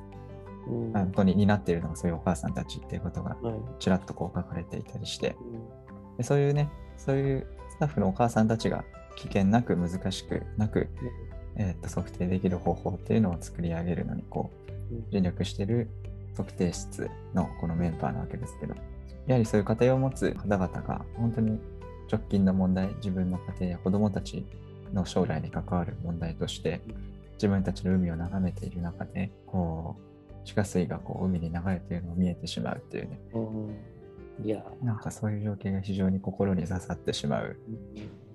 [0.67, 0.93] うん。
[0.93, 3.59] 本当に担っているのがそういうお母さんたちっていうことがはい。
[3.79, 5.35] ちらっとこう書かれていたりして。
[5.39, 6.17] うん。
[6.17, 8.83] でそういうねそういうスタッフのお母さんたちが
[9.15, 10.89] 危険なく難しくなく、
[11.55, 14.51] えー、と測定できる方法っていうのを作り上げるのにこ
[14.91, 15.09] ううん。
[15.11, 15.89] 尽力している
[16.35, 18.75] 測定室のこのメンバーなわけですけど
[19.27, 21.59] やはりそういう家庭を持つ方々が本当に
[22.11, 24.45] 直近の問題自分の家庭や子どもたち
[24.93, 26.81] の将来に関わる問題として
[27.41, 33.19] 自分たちの海を眺めている中でこう地下水がこう海に流れているのを見えてしまうっていうね。
[33.33, 33.39] う
[34.43, 34.45] ん。
[34.45, 37.57] いや、なんかそういう情景が非常に心に刺さってしまう、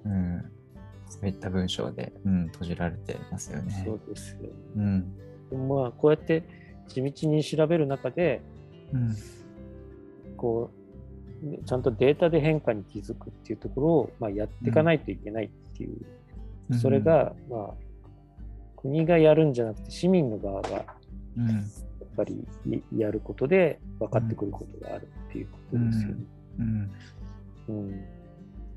[0.05, 0.13] うん。
[0.13, 0.45] うん、
[1.09, 3.83] そういった文章で、うん、閉じられていますよね。
[3.85, 4.49] そうですよね。
[5.51, 5.69] うん。
[5.69, 6.45] まあ、こうやって
[6.89, 8.41] 地道に調べる中で、
[8.93, 9.17] うん。
[10.37, 10.71] こ
[11.43, 16.07] う、ねちゃんとデータで変化に気づくっていうところを、まあ、やっていかないといけないっていう、
[16.71, 16.79] うん。
[16.79, 17.86] それが、まあ、
[18.87, 20.85] 国がやるんじゃなくて市民の側がや
[21.39, 21.71] うん
[22.07, 26.15] っぱりいやることで分かってくることがあるっていうことですよね。
[26.59, 26.91] うん
[27.69, 28.05] うん。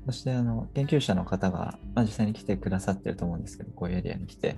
[0.06, 4.56] そしてあの研究者の方が、まあ、実際に来てくださってると思うんですけどこういうエリアに来て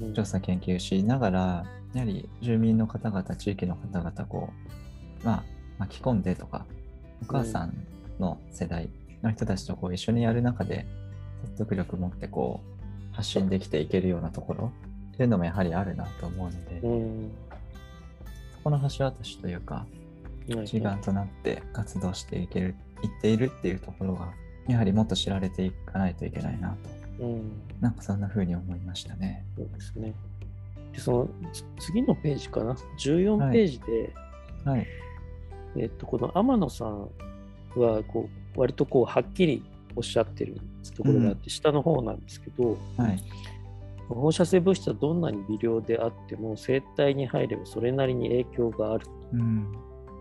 [0.00, 4.50] うん調査研究しながらやはり住民の方々地域の方々こ
[5.22, 5.44] う、まあ、
[5.78, 6.66] 巻き込んでとか
[7.22, 7.74] お母さん
[8.18, 8.88] の世代
[9.22, 10.86] の人たちとこう一緒にやる中で
[11.44, 12.79] 説得力持ってこう
[13.12, 14.72] 発信できていけるようなところ
[15.12, 17.30] っていうのもやはりあるなと思うので、うん。
[18.56, 19.86] そこの橋渡しというかは
[20.62, 24.32] い一丸となって活動していけるいっているっていうところが
[24.68, 26.70] やはりもっと知られていかないといけないな
[27.18, 27.62] とうん。
[27.80, 29.44] なんかそんな風に思いましたね。
[29.56, 30.14] そうですね。
[30.92, 34.12] で、そのつ次のページかな？14ページで、
[34.64, 34.86] はい。
[35.76, 37.02] えっと、この天野さん
[37.76, 39.62] はこう割とこうはっきり
[39.96, 40.56] おっしゃってる
[40.96, 43.22] ところがあって、下の方なんですけど、はい。
[44.08, 49.06] 放射性物質はどんなに微量であっても生態に入ればそれなりに影響がある。
[49.32, 49.72] うん。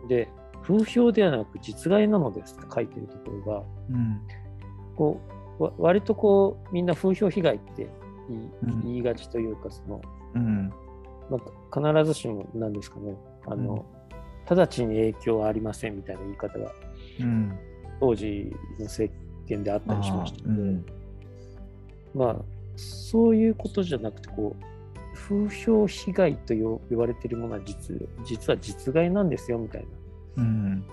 [0.07, 0.29] で、
[0.63, 4.21] 風評ではなく実害なのですって書いてるところが、うん。
[4.95, 5.19] こ
[5.59, 7.87] うわ割とこうみんな風評被害って
[8.83, 10.01] 言い,、がちというかその、
[10.35, 10.71] うん。
[11.29, 11.37] ま
[11.71, 13.15] あ、必ずしもなんですかね
[13.47, 13.85] あの、
[14.47, 16.71] 直ちに影響はありませんみたいな言い方が
[17.21, 17.57] うん。
[17.99, 20.85] 当時の政権であったりしましたけど、うん。
[22.15, 22.35] まあ
[22.77, 29.85] そういうことじゃなくてこう風評被害とよ言われているものは実実は実害なんですよみたい
[30.37, 30.83] なうん。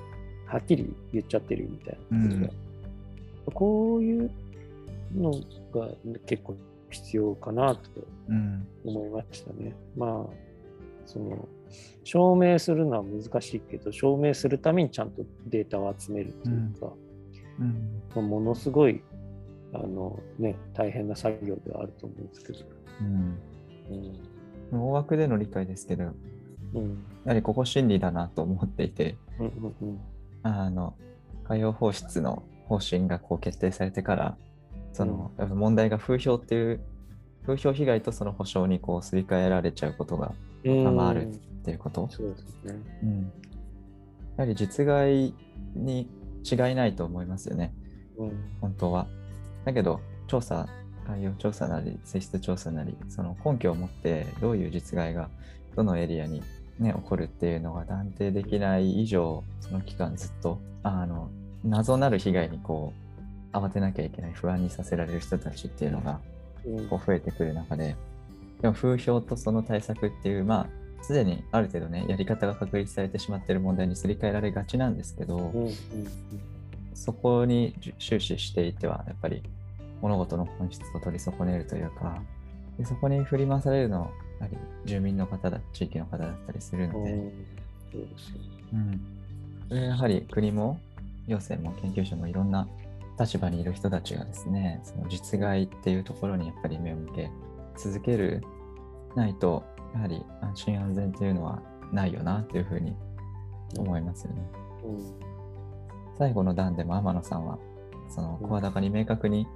[0.47, 4.31] はっきり言っちゃってるみたいなことが、こういう
[5.15, 5.31] の
[5.73, 5.89] が
[6.27, 6.57] 結構
[6.91, 7.81] 必要かなと
[8.29, 8.67] うん。
[8.85, 9.75] 思いましたね。
[9.97, 10.35] まあ
[11.07, 11.49] その
[12.05, 16.93] 証明するのは難しいけど証明するためにちゃんとデータを集めるっていうか、
[17.61, 18.03] うん。
[18.15, 19.03] まあものすごい
[19.73, 22.59] あの、ね、大変な作業ではあると思うんですけど。
[23.01, 23.39] うん。
[23.91, 24.37] うん
[24.73, 26.13] 大枠での理解ですけど、や
[26.75, 30.01] うんはりここ真理だなと思っていて、うんうんうん
[30.43, 30.95] あの、
[31.45, 34.37] 海洋放出の方針がこう決定されてから、
[34.93, 36.81] その、やっぱ問題が風評っていう、
[37.43, 42.09] 風評被害とその保障にこうすり替えられちゃうことがうんまああるっていうこと。
[42.11, 42.75] そうですね。
[43.03, 43.21] うん。
[43.23, 43.29] や
[44.39, 45.33] はり実害
[45.75, 46.09] に
[46.51, 47.73] 違いないと思いますよね。
[48.19, 49.07] うん本当は。
[49.65, 50.69] だけど、調査、
[51.07, 55.29] 海洋調査なり、性質調査なり、その根拠を持って、どういう実害が
[55.75, 56.43] どのエリアに、
[56.79, 61.31] ね、起こるっていうのが断定できない以上、その期間ずっと、あの、
[61.65, 62.93] 謎なる被害にこ
[63.53, 66.21] う、慌てなきゃいけない、不安にさせられる人たちっていうのが、
[66.65, 67.97] うんこう増えてくる中で、
[68.61, 70.67] でも風評とその対策っていう、まあ、
[71.07, 75.75] すでにある程度ね、やり方が確立されてしまっている問題にすり替えられがちなんですけど、うんうん
[76.95, 79.43] そこに終始していては、やっぱり
[80.01, 82.23] 物事の本質を取り損ねるというか、
[82.79, 84.09] でそこに振り回されるのは、
[84.41, 87.13] やはり住民の方だ、地域の方だったりするので、
[88.73, 90.81] うんやはり国も
[91.29, 92.67] 行政も研究者もいろんな
[93.21, 97.31] 立場にいる人たちがですね、その実害っていうところにやっぱり目を向け
[97.77, 98.43] 続ける
[99.15, 99.63] ないと、
[99.97, 102.95] やはり安心安全っていうのはないよなっていうふうに
[103.79, 104.51] 思いますよね。
[104.85, 105.27] うん
[106.19, 107.59] 最後の段でも天野さんは、
[108.09, 109.47] その声高に明確に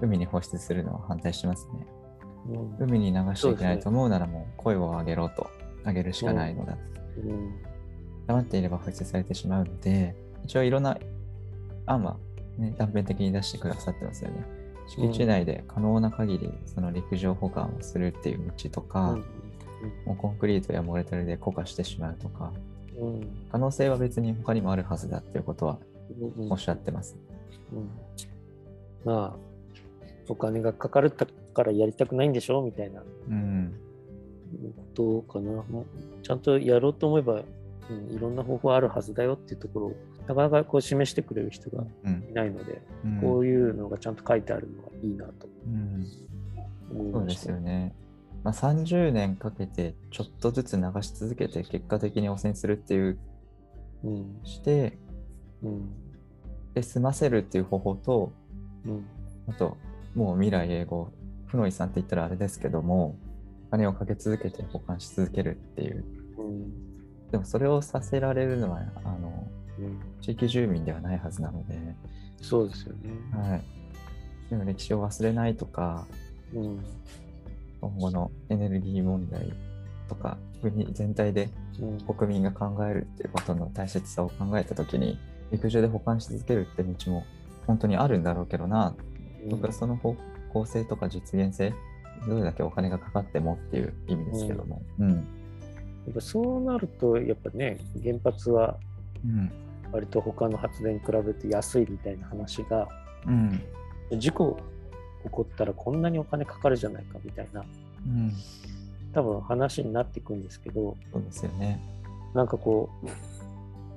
[0.00, 1.86] 海に放出するのは反対してますね。
[2.48, 5.48] うん海に流しちゃいけないと思うならもう声を上げろと、
[5.86, 6.76] 上げるしかないのだ。
[7.18, 7.70] うん
[8.26, 10.98] 黙っていれば放出されてしまうので、一応いろんな
[11.86, 12.16] 案は、
[12.58, 14.59] ね、断片的に出してくださってますよね。
[14.90, 19.16] 敷地内で可能な限りその陸上保管をするっていう道とか、
[20.04, 22.52] もうコンクリートやモルタルで固化してしまうとか、
[22.98, 23.28] うん。
[23.52, 25.78] 可能性は別に他にもあるはずだっていうことは
[26.20, 26.44] うん。
[26.44, 27.16] うんおっしゃってます。
[27.72, 27.88] うん。
[29.04, 29.36] まあ、
[30.28, 32.62] お金がかかるからやりたくないんでしょ？
[32.62, 33.02] みたいな。
[33.28, 33.72] うん。
[34.96, 35.64] ことかな。
[36.22, 39.94] ちゃんとやろうと思えば、うん、いろんな方法あるはずだよっていうところを、
[40.30, 42.24] なかなかこう示してくれる人がうん。
[42.30, 43.20] いないので、うん。
[43.20, 46.06] こういうのがちゃんと書いてあるのがいいなとうん。
[46.92, 47.42] 思いそうでました。
[47.42, 47.94] すよね。
[48.44, 53.18] まあ、30年かけてちょっとずつ流し続けて結果的に汚染するっていう
[54.04, 54.40] うん。
[54.44, 54.98] して
[55.64, 55.88] うん。
[56.74, 58.32] で済ませるっていう方法と
[58.86, 59.04] うん。
[59.48, 59.76] あと
[60.14, 61.12] もう未来永劫
[61.46, 63.16] 負の遺産って言ったらあれですけども
[63.66, 66.04] お金をかけ続けて保管し続けるっていう。
[66.38, 67.30] うん。
[67.32, 69.49] でもそれをさせられるのはあのうん
[70.20, 71.78] 地域住民ではないはずなので、
[72.40, 73.10] そうですよね。
[73.32, 73.62] はい、
[74.50, 76.06] でも歴史を忘れないとか
[76.54, 76.84] うん。
[77.80, 79.52] 今後のエネルギー問題
[80.08, 81.48] とか国全体で
[81.80, 82.00] うん。
[82.00, 85.18] 国民が考えるっていうことの大切さを考えた時に
[85.50, 87.24] 陸上で保管し続けるって道も
[87.66, 88.94] 本当にあるんだろうけどな。
[89.48, 90.14] 僕はその方
[90.52, 91.72] 向性とか実現性
[92.28, 94.82] どれだけお金がかかってもっていう意味ですけども。
[94.98, 95.10] うん。
[95.10, 95.16] や
[96.10, 98.78] っぱそうなると、やっぱね、原発は
[99.24, 99.50] うん
[99.92, 102.88] 割と他の発電に比べて安いみたいな話が、
[103.26, 103.60] うん。
[104.18, 104.56] 事故
[105.24, 107.64] 起こったらこんなにお金かかるじゃないかみたいな、
[108.06, 108.32] うん。
[109.12, 111.80] 多分話になっていくんですけど、そうですよね。
[112.34, 112.88] なんかこ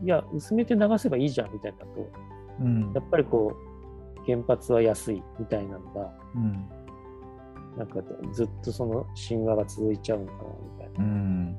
[0.02, 2.10] う、いや、薄めて流せばいいじゃんみたいなと、
[2.62, 2.92] うん。
[2.94, 6.70] やっぱりこう、原発は安いみたいなのが、うん。
[7.78, 8.02] なんか
[8.32, 10.40] ずっとその神話が続いちゃうのかな
[10.78, 11.04] みたいな。
[11.04, 11.58] うん。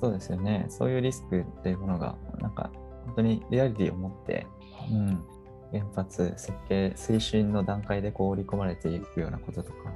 [0.00, 0.66] そうですよね。
[0.68, 2.70] そういうリスクっていうものがなんか
[3.06, 4.46] 本当にリアリティを持って、
[4.90, 5.24] うん、
[5.70, 9.92] 原発設計推進の段階でこう織り込まれていくようなこととか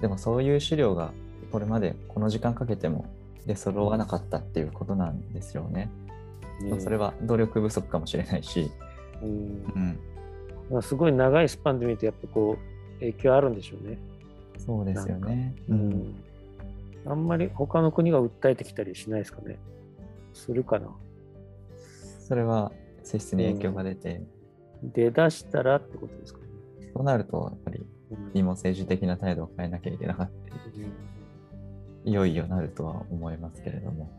[0.00, 1.12] でもそういう資料が
[1.50, 3.06] これまでこの時間かけても
[3.46, 5.90] で揃わなかったっていうことなんですよね。
[6.78, 8.70] それは努力不足かもしれないし、
[9.22, 9.98] うんうん、
[10.70, 13.98] まあすごい長いスパンで見ると、やっぱこう、影響あるんでしょうね。
[14.58, 15.54] そうですよね。
[15.68, 16.14] ううんん。
[17.04, 19.58] あんまり他の国が訴えてきたりしないですかね。
[20.34, 20.88] するかな。
[22.32, 24.22] それは性質に影響が出て、
[24.82, 26.40] 出だしたらってことですか？
[26.40, 26.46] ね。
[26.94, 30.90] そうなるとやっぱりうん国も政治的な態度を変えなきゃいけなかったり
[32.06, 34.10] いよいよなるとは思いますけれども、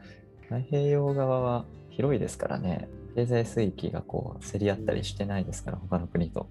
[0.43, 6.47] 太平洋側は広いですからね、経済水域がこう競り合ったりしてないですから、他の国と。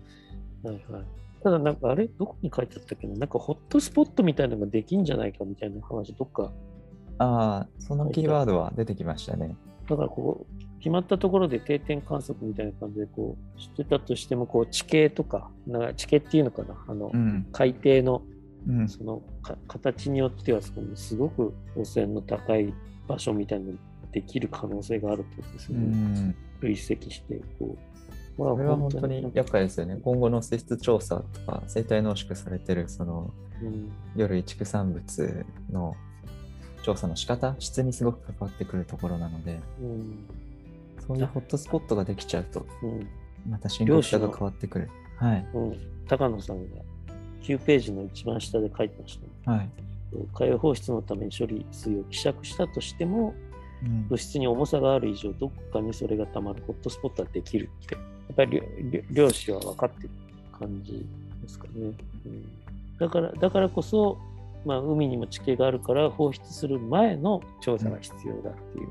[0.64, 1.04] はいはい。
[1.44, 2.08] ただなんかあれ？
[2.08, 3.14] どこに書いてあったっけな？
[3.14, 6.52] なんかホットスポットみたいなのができんじゃないかみたいな話どっか。
[7.18, 9.54] ああ、そのキーワードは出てきましたね。
[9.88, 17.46] だからこう決まったところで定点観測みたいな感じでこうしてたとしてもこう地形とかなんか地形っていうのかなあの、うん。
[17.52, 18.22] 海底の
[18.68, 18.88] うん。
[18.88, 22.74] そのか形によってはそのすごく汚染の高い
[23.06, 23.78] 場所みたいなのが
[24.10, 25.86] できる可能性があるってことですうよね。
[25.86, 27.76] ん、累積してこ
[28.38, 28.42] う。
[28.42, 30.00] まこれは本当に厄介ですよね。
[30.02, 35.94] 今後の水質調査とか、生態濃縮されてるそのうん魚類畜産物の
[36.82, 40.26] 調査の仕方、質にすごく関わってくるところなので、うん
[41.06, 43.08] そういうホットスポットができちゃうと、うん
[43.48, 44.88] また深刻さが変わってくる。
[45.16, 45.46] はい。
[45.52, 46.76] うん、高野さんが
[47.42, 49.68] 9ページの一番下で書いてました、はい。
[50.34, 53.34] 海洋放出のために処理水を希釈したとしても、
[53.84, 58.00] うん物質に重さがある以上、どこかにそれがたまるホットスポットはできるって、や
[58.32, 58.62] っぱり
[59.10, 60.10] 漁師は分かってる
[60.56, 61.04] 感じ
[61.42, 61.92] ですかね。
[62.26, 62.46] うん、
[63.00, 64.18] だからだからこそ、
[64.64, 68.86] まあ、海にも地形があるから、放出する前の調査が必要だっていう。
[68.86, 68.88] や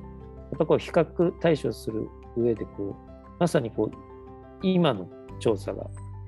[0.56, 3.96] っぱこう比較対処する上でこう、まさにこう
[4.62, 5.08] 今の
[5.40, 5.88] 調査が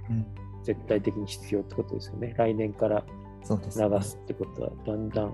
[0.09, 0.25] うん
[0.63, 2.33] 絶対的に必要ってことですよね。
[2.38, 3.03] 来年から
[3.49, 5.33] 流すってことは、だんだん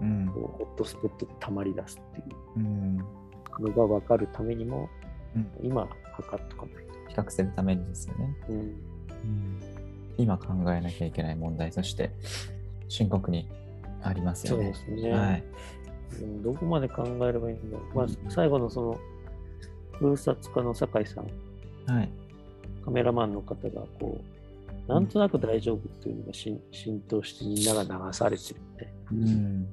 [0.00, 2.36] うんこうホットスポットで溜まり出すっていう。
[2.56, 2.98] うん
[3.60, 4.88] のが分かるためにも、
[5.36, 6.92] うん今測っとかないと。
[7.08, 8.36] 比較するためにですよね。
[8.48, 9.60] うん
[10.16, 12.12] 今考えなきゃいけない問題として
[12.88, 13.48] 深刻に
[14.02, 14.70] ありますそうよね。
[14.70, 15.44] ですね、はい。
[16.22, 17.96] うんどこまで考えればいいんだろう。
[17.96, 18.98] まあ、最後のその、
[20.00, 21.24] 風察家の酒井さん、
[21.92, 22.10] はい。
[22.84, 28.92] カメラマンの方が、こう、なんとなく大丈夫っていうのがし浸透してみんなが流されてるみたいな。
[29.12, 29.68] うん。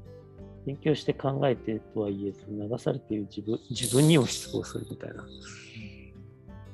[0.65, 5.25] 勉強して考えてとはいえ、流されている自分自分にも失望するみたいな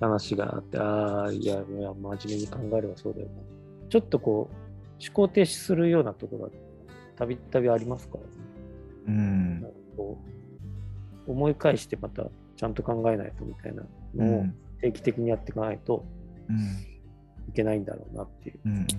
[0.01, 3.33] 話があって、ああ、いや、いや、真面目に考えればそうだよな。
[3.89, 4.55] ちょっとこう、
[5.01, 6.51] 思考停止するようなところが
[7.15, 8.17] たびたびありますか？
[8.17, 8.29] らね。
[9.07, 9.65] うん
[11.27, 13.83] 思い返してまたちゃんと考えないとみたいな
[14.15, 16.05] うのをん定期的にやっていかないと
[16.49, 16.57] うん
[17.49, 18.59] いけないんだろうなっていう。
[18.65, 18.95] うんち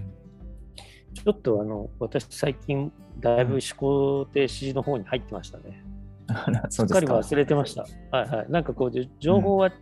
[1.24, 5.82] ちょっとあの私最近だいぶ思考停止の方に入ってましたね。
[6.70, 7.86] すっかり忘れてました。
[8.10, 8.50] はいはい。
[8.50, 9.76] なんかこうじ情報はち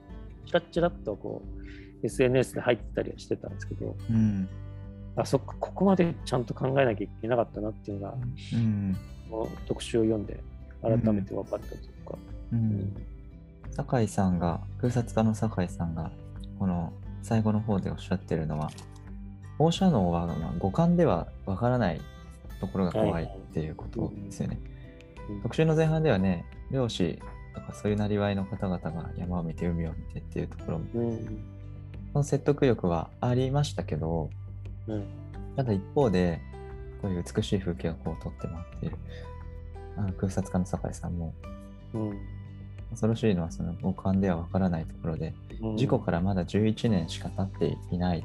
[0.52, 4.48] らっちらっとこう、SNS で入ってたりはしてたんですけど、うん。
[5.16, 8.16] あそっかここまでちゃんと考えなきゃいけなかったなっていうのが、
[8.54, 8.96] うん。
[9.30, 10.40] この特集を読んで
[10.82, 12.18] 改めて分かったというか。
[12.52, 12.96] うん。
[13.70, 16.10] 酒井さんが、空撮家の酒井さんが、
[16.58, 18.70] この最後の方でおっしゃってるのは、
[19.58, 22.00] 放射能はまあ五感ではわからない
[22.60, 24.60] ところが怖いっていうことですよね。
[24.70, 24.76] うん
[25.42, 27.18] 特集の前半ではね、漁師
[27.52, 31.44] とかそういうなりわいの方々が山を見て海を見てっていうところも、うん
[32.12, 34.30] その説得力はありましたけど、
[34.86, 35.04] うん
[35.56, 36.40] ただ一方で、
[37.02, 38.96] こういう美しい風景をこう撮って回っている。
[39.96, 41.34] あの空撮家の酒井さんも、
[41.94, 42.18] うん。
[42.90, 45.76] 恐ろしいのはその五感ではわからないところで、うん。
[45.76, 48.24] 事故からまだ11年しか経っていない。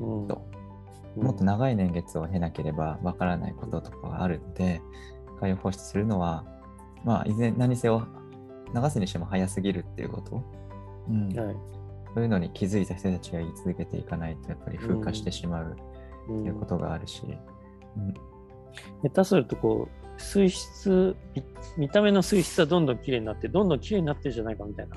[0.00, 0.28] うん。
[0.28, 0.42] と、
[1.16, 4.80] もっと長い年月を経なければわからないこととかがあるので、
[5.40, 6.44] 海洋放出するのは、
[7.04, 8.02] まあ、いずれ何せを
[8.74, 10.42] 流すにしても早すぎるっていうこと、
[11.08, 11.28] うん。
[11.38, 11.56] はい。
[12.14, 15.76] そういうのに気づいた人たちが言い続けていかないと、やっぱり風化してしまう
[16.28, 17.22] うんっていうことがあるし、
[17.96, 18.14] うん。
[19.02, 21.42] 下手するとこう水質見
[21.76, 24.96] 見た目の水質はどんどん綺麗になってどんどん綺麗になってるじゃないかみたいな。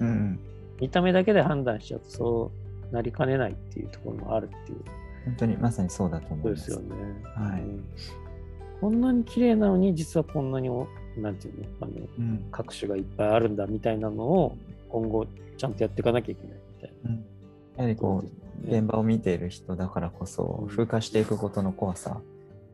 [0.00, 0.40] うんうん。
[0.80, 2.50] 見た目だけで判断しちゃうとそ
[2.90, 4.78] うなりかねないっていうところもあるっていう。
[5.24, 6.70] 本当にまさにそうだと思そういます。
[6.70, 6.96] ですよね。
[7.34, 7.60] はい。
[7.60, 7.84] うん。
[8.80, 11.66] こんなに綺麗なのに実はこんなにおなんていうの？
[11.82, 12.44] あのうん。
[12.50, 14.56] 各種がいっぱいあるんだみたいなのを
[14.88, 15.26] 今後
[15.56, 17.24] ちゃんとやっていかなきゃいけないみたいうん。
[17.76, 18.78] やはりこう、な。
[18.78, 22.20] 現場を見ている人だからこそうん、風化していくことの怖さ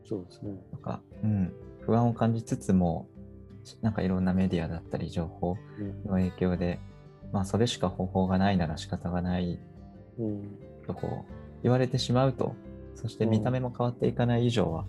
[0.09, 0.59] そうですね。
[0.71, 3.07] とか、うん、不安を感じつつも、
[3.83, 6.03] なんかいろんなメディアだったり情報うん。
[6.03, 6.79] の影響で、
[7.31, 9.59] まあそれしか方法がないなら仕方がない
[10.17, 10.57] うん。
[10.87, 12.55] とこう言われてしまうと、
[12.95, 14.85] そして見た目も変わっていかない以上は、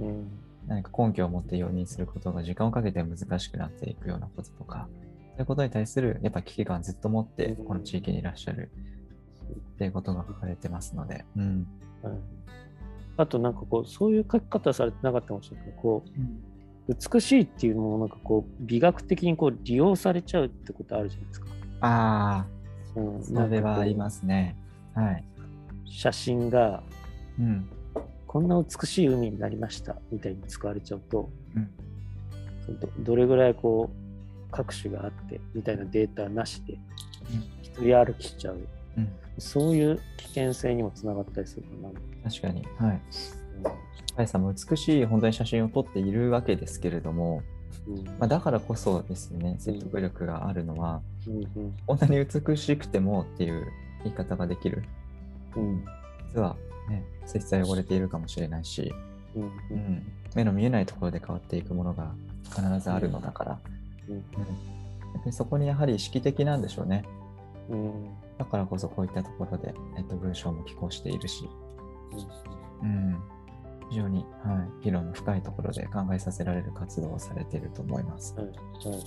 [0.00, 0.28] うん。
[0.66, 7.64] 何か根拠を持って容認することが時間をかけて難しくなっていくようなこととか、そういうことに対するやっぱ危機感ずっと持ってうん。
[7.66, 8.72] この地域にいらっしゃる
[9.74, 11.66] っていうことが書かれてますので、うん。
[12.02, 12.14] はい
[13.16, 21.46] あとなんかこうそういう書き方されてなかったかもしれないけどこう美しいっていうのもなんかこう美学的にこう利用されちゃうってことあるじゃないですか。
[21.80, 22.46] あ
[22.94, 24.56] うんあ、それはありますね。
[24.94, 25.24] はい。
[25.86, 26.82] 写真が
[27.38, 27.68] うん。
[28.26, 31.70] こんな美しい海になりましたみたいに使われちゃうとうん。
[32.80, 36.78] どどれぐらいこう各種があってみたいなデータなしで
[37.62, 38.58] 一人歩きしちゃう
[38.98, 39.08] うん。
[39.38, 42.30] そういう危険性にもつながったりするかな。
[42.30, 42.66] 確かに。
[42.78, 43.00] はい。
[44.16, 47.42] 高井さんも美しい本当に写真を撮っているわけですけれども、
[47.86, 48.04] うん。
[48.04, 51.74] まあ、だからこそですね、説得力があるのは、うんうん。
[51.86, 53.66] こんなに美しくてもっていう
[54.04, 54.82] 言い方ができる。
[55.54, 55.84] うん。
[56.34, 56.56] 実は
[56.88, 58.92] ね、水質は汚れているかもしれないし、
[59.34, 59.76] うんううん。
[59.76, 62.14] ん、目の見えないところで変わっていくものが
[62.44, 63.58] 必ずあるのだから、
[64.08, 64.24] うん。
[65.24, 65.32] うん。
[65.32, 67.04] そこにやはり意識的なんでしょうね。
[67.68, 71.48] うんだからこそこういったところで、えっと、文章も寄稿しているし、
[72.82, 73.16] うん、
[73.88, 78.34] 非常に、はい、議論の深いところで考えさせられる活動をされていると思います。
[78.36, 78.56] はいはい。
[78.56, 79.00] うん。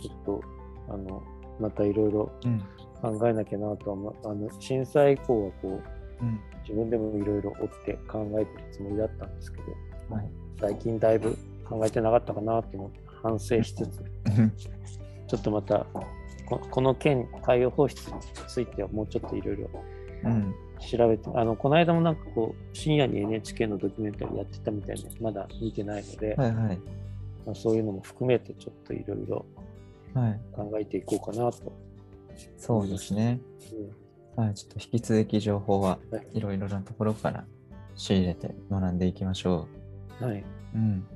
[0.00, 0.42] ちょっと
[0.88, 1.22] あの
[1.58, 2.62] またいろいろうん。
[3.00, 4.14] 考えなきゃなとは思う。
[4.24, 5.80] あの震災以降はこ
[6.20, 6.40] ううん。
[6.62, 10.30] 自分でもいろいろ追って考えてるつもりだったんですけどはい。
[10.60, 11.36] 最近だいぶ
[11.66, 14.04] 考えてなかったかなと思って反省しつつ
[15.26, 15.86] ちょっとまた
[16.50, 18.16] ここの件海洋放出に
[18.48, 19.70] ついてはもうちょっといろいろ
[20.24, 26.78] うん調べてあのこの間もなんかこう深夜に NHK のドキュメンタリーやってたみたいでまだ見てないので、はいはい
[27.46, 29.46] まあ、そういうのも含めてちょっといろいろ
[30.14, 31.72] はい考えていこうかなと。
[32.56, 33.38] そうですね。
[34.36, 37.44] はい、ちょっと引き続き情報ははいいろいろなところから
[37.94, 39.68] 仕入れて学んでいきましょ
[40.18, 40.38] はい。
[40.38, 40.44] う。
[40.74, 41.06] うん。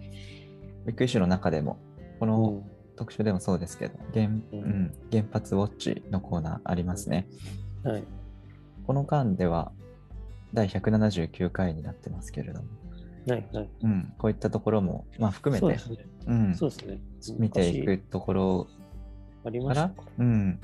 [0.86, 1.78] ビッグイシュの中でも、
[2.20, 7.26] こうのん特集でもそうですけど、原,、ううんん、原発ウォッチのコーナーありますね。
[7.82, 8.04] はい。
[8.86, 9.72] この間では
[10.52, 12.68] 第179回になってますけれども、
[13.26, 13.48] はい。
[13.52, 13.70] はい。
[13.82, 16.06] うん、こういったところも、まあ、含めてそうですね。
[16.26, 17.00] うん、そうですね。
[17.38, 18.68] 見ていくところ
[19.44, 20.60] 昔ありからましうん、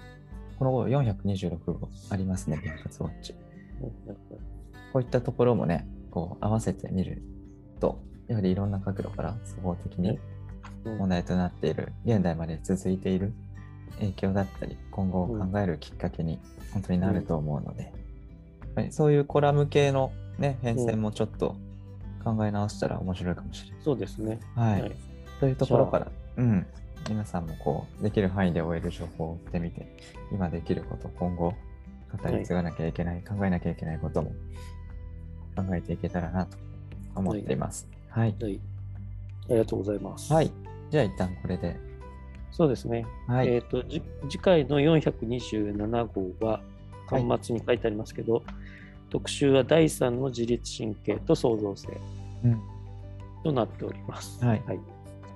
[0.59, 3.35] この後426号ありますね、原発ウォッチ。
[4.93, 7.23] こういったところもね、こう合わせてみる
[7.81, 10.40] と、やはりいろんな角度から総合的にうん
[10.85, 13.33] 問題となっている、現代まで続いている
[13.99, 16.39] 影響だったり、今後を考えるきっかけに
[16.73, 17.93] 本当になると思うので、やっ
[18.75, 21.57] ぱりそういうコラム系の、ね、変遷もちょっと
[22.25, 23.79] 考え直したら面白いかもしれない。
[23.83, 24.39] そうですね。
[24.55, 24.93] はい。
[25.41, 26.67] というところから、うん、
[27.09, 29.97] 皆さんもこう、できる範囲で終える情報を追ってみて、
[30.33, 31.55] 今できること、今後、
[32.23, 34.31] 語り継がなきゃいけない、考えなきゃいけないことも
[35.57, 36.59] 考えていけたらなと
[37.15, 37.89] 思っています。
[38.09, 38.37] はい。
[38.41, 38.61] はい。
[39.51, 40.33] ありがとうございます。
[40.33, 40.51] はい。
[40.91, 41.77] じゃあ一旦これで。
[42.51, 43.07] そうですね。
[43.27, 43.49] はい。
[43.49, 46.07] えっ、と、じ次回の427
[46.39, 46.63] 号は、はい
[47.11, 48.43] 端末に書いてありますけど、
[49.11, 51.89] 特集は第3の自律神経と創造性
[52.45, 52.61] うん
[53.43, 54.45] となっております。
[54.45, 54.81] はいはい。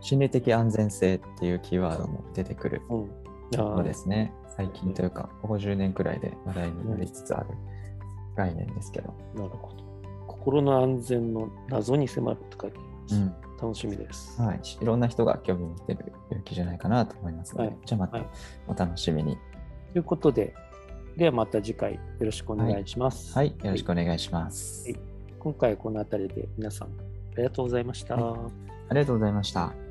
[0.00, 3.02] 心理的安全性っていうキーワードも出てくるうん。
[3.04, 4.32] あそうーですね。
[4.56, 7.46] 最近というか、ここ10年くらいで話題になりつつある
[8.36, 9.14] 概念ですけど。
[9.34, 9.84] なるほど。
[10.26, 13.14] 心の安全の謎に迫るって書いてあります。
[13.14, 13.34] うん。
[13.64, 14.40] 楽しみです。
[14.40, 14.60] はい。
[14.80, 18.26] いろんな人が興味持ってる領域じゃないかなと思いますので、はいじゃあまたはい
[18.68, 19.36] お楽しみに。
[19.92, 20.54] ということで、
[21.16, 23.34] ではまた次回よろしくお願いします。
[23.34, 23.48] はい。
[23.62, 24.90] よろしくお願いします。
[24.90, 26.90] はい今回はこの辺りで皆さんあ
[27.36, 28.16] りがとうございました。
[28.16, 28.48] は
[28.88, 29.83] ありがとうございました。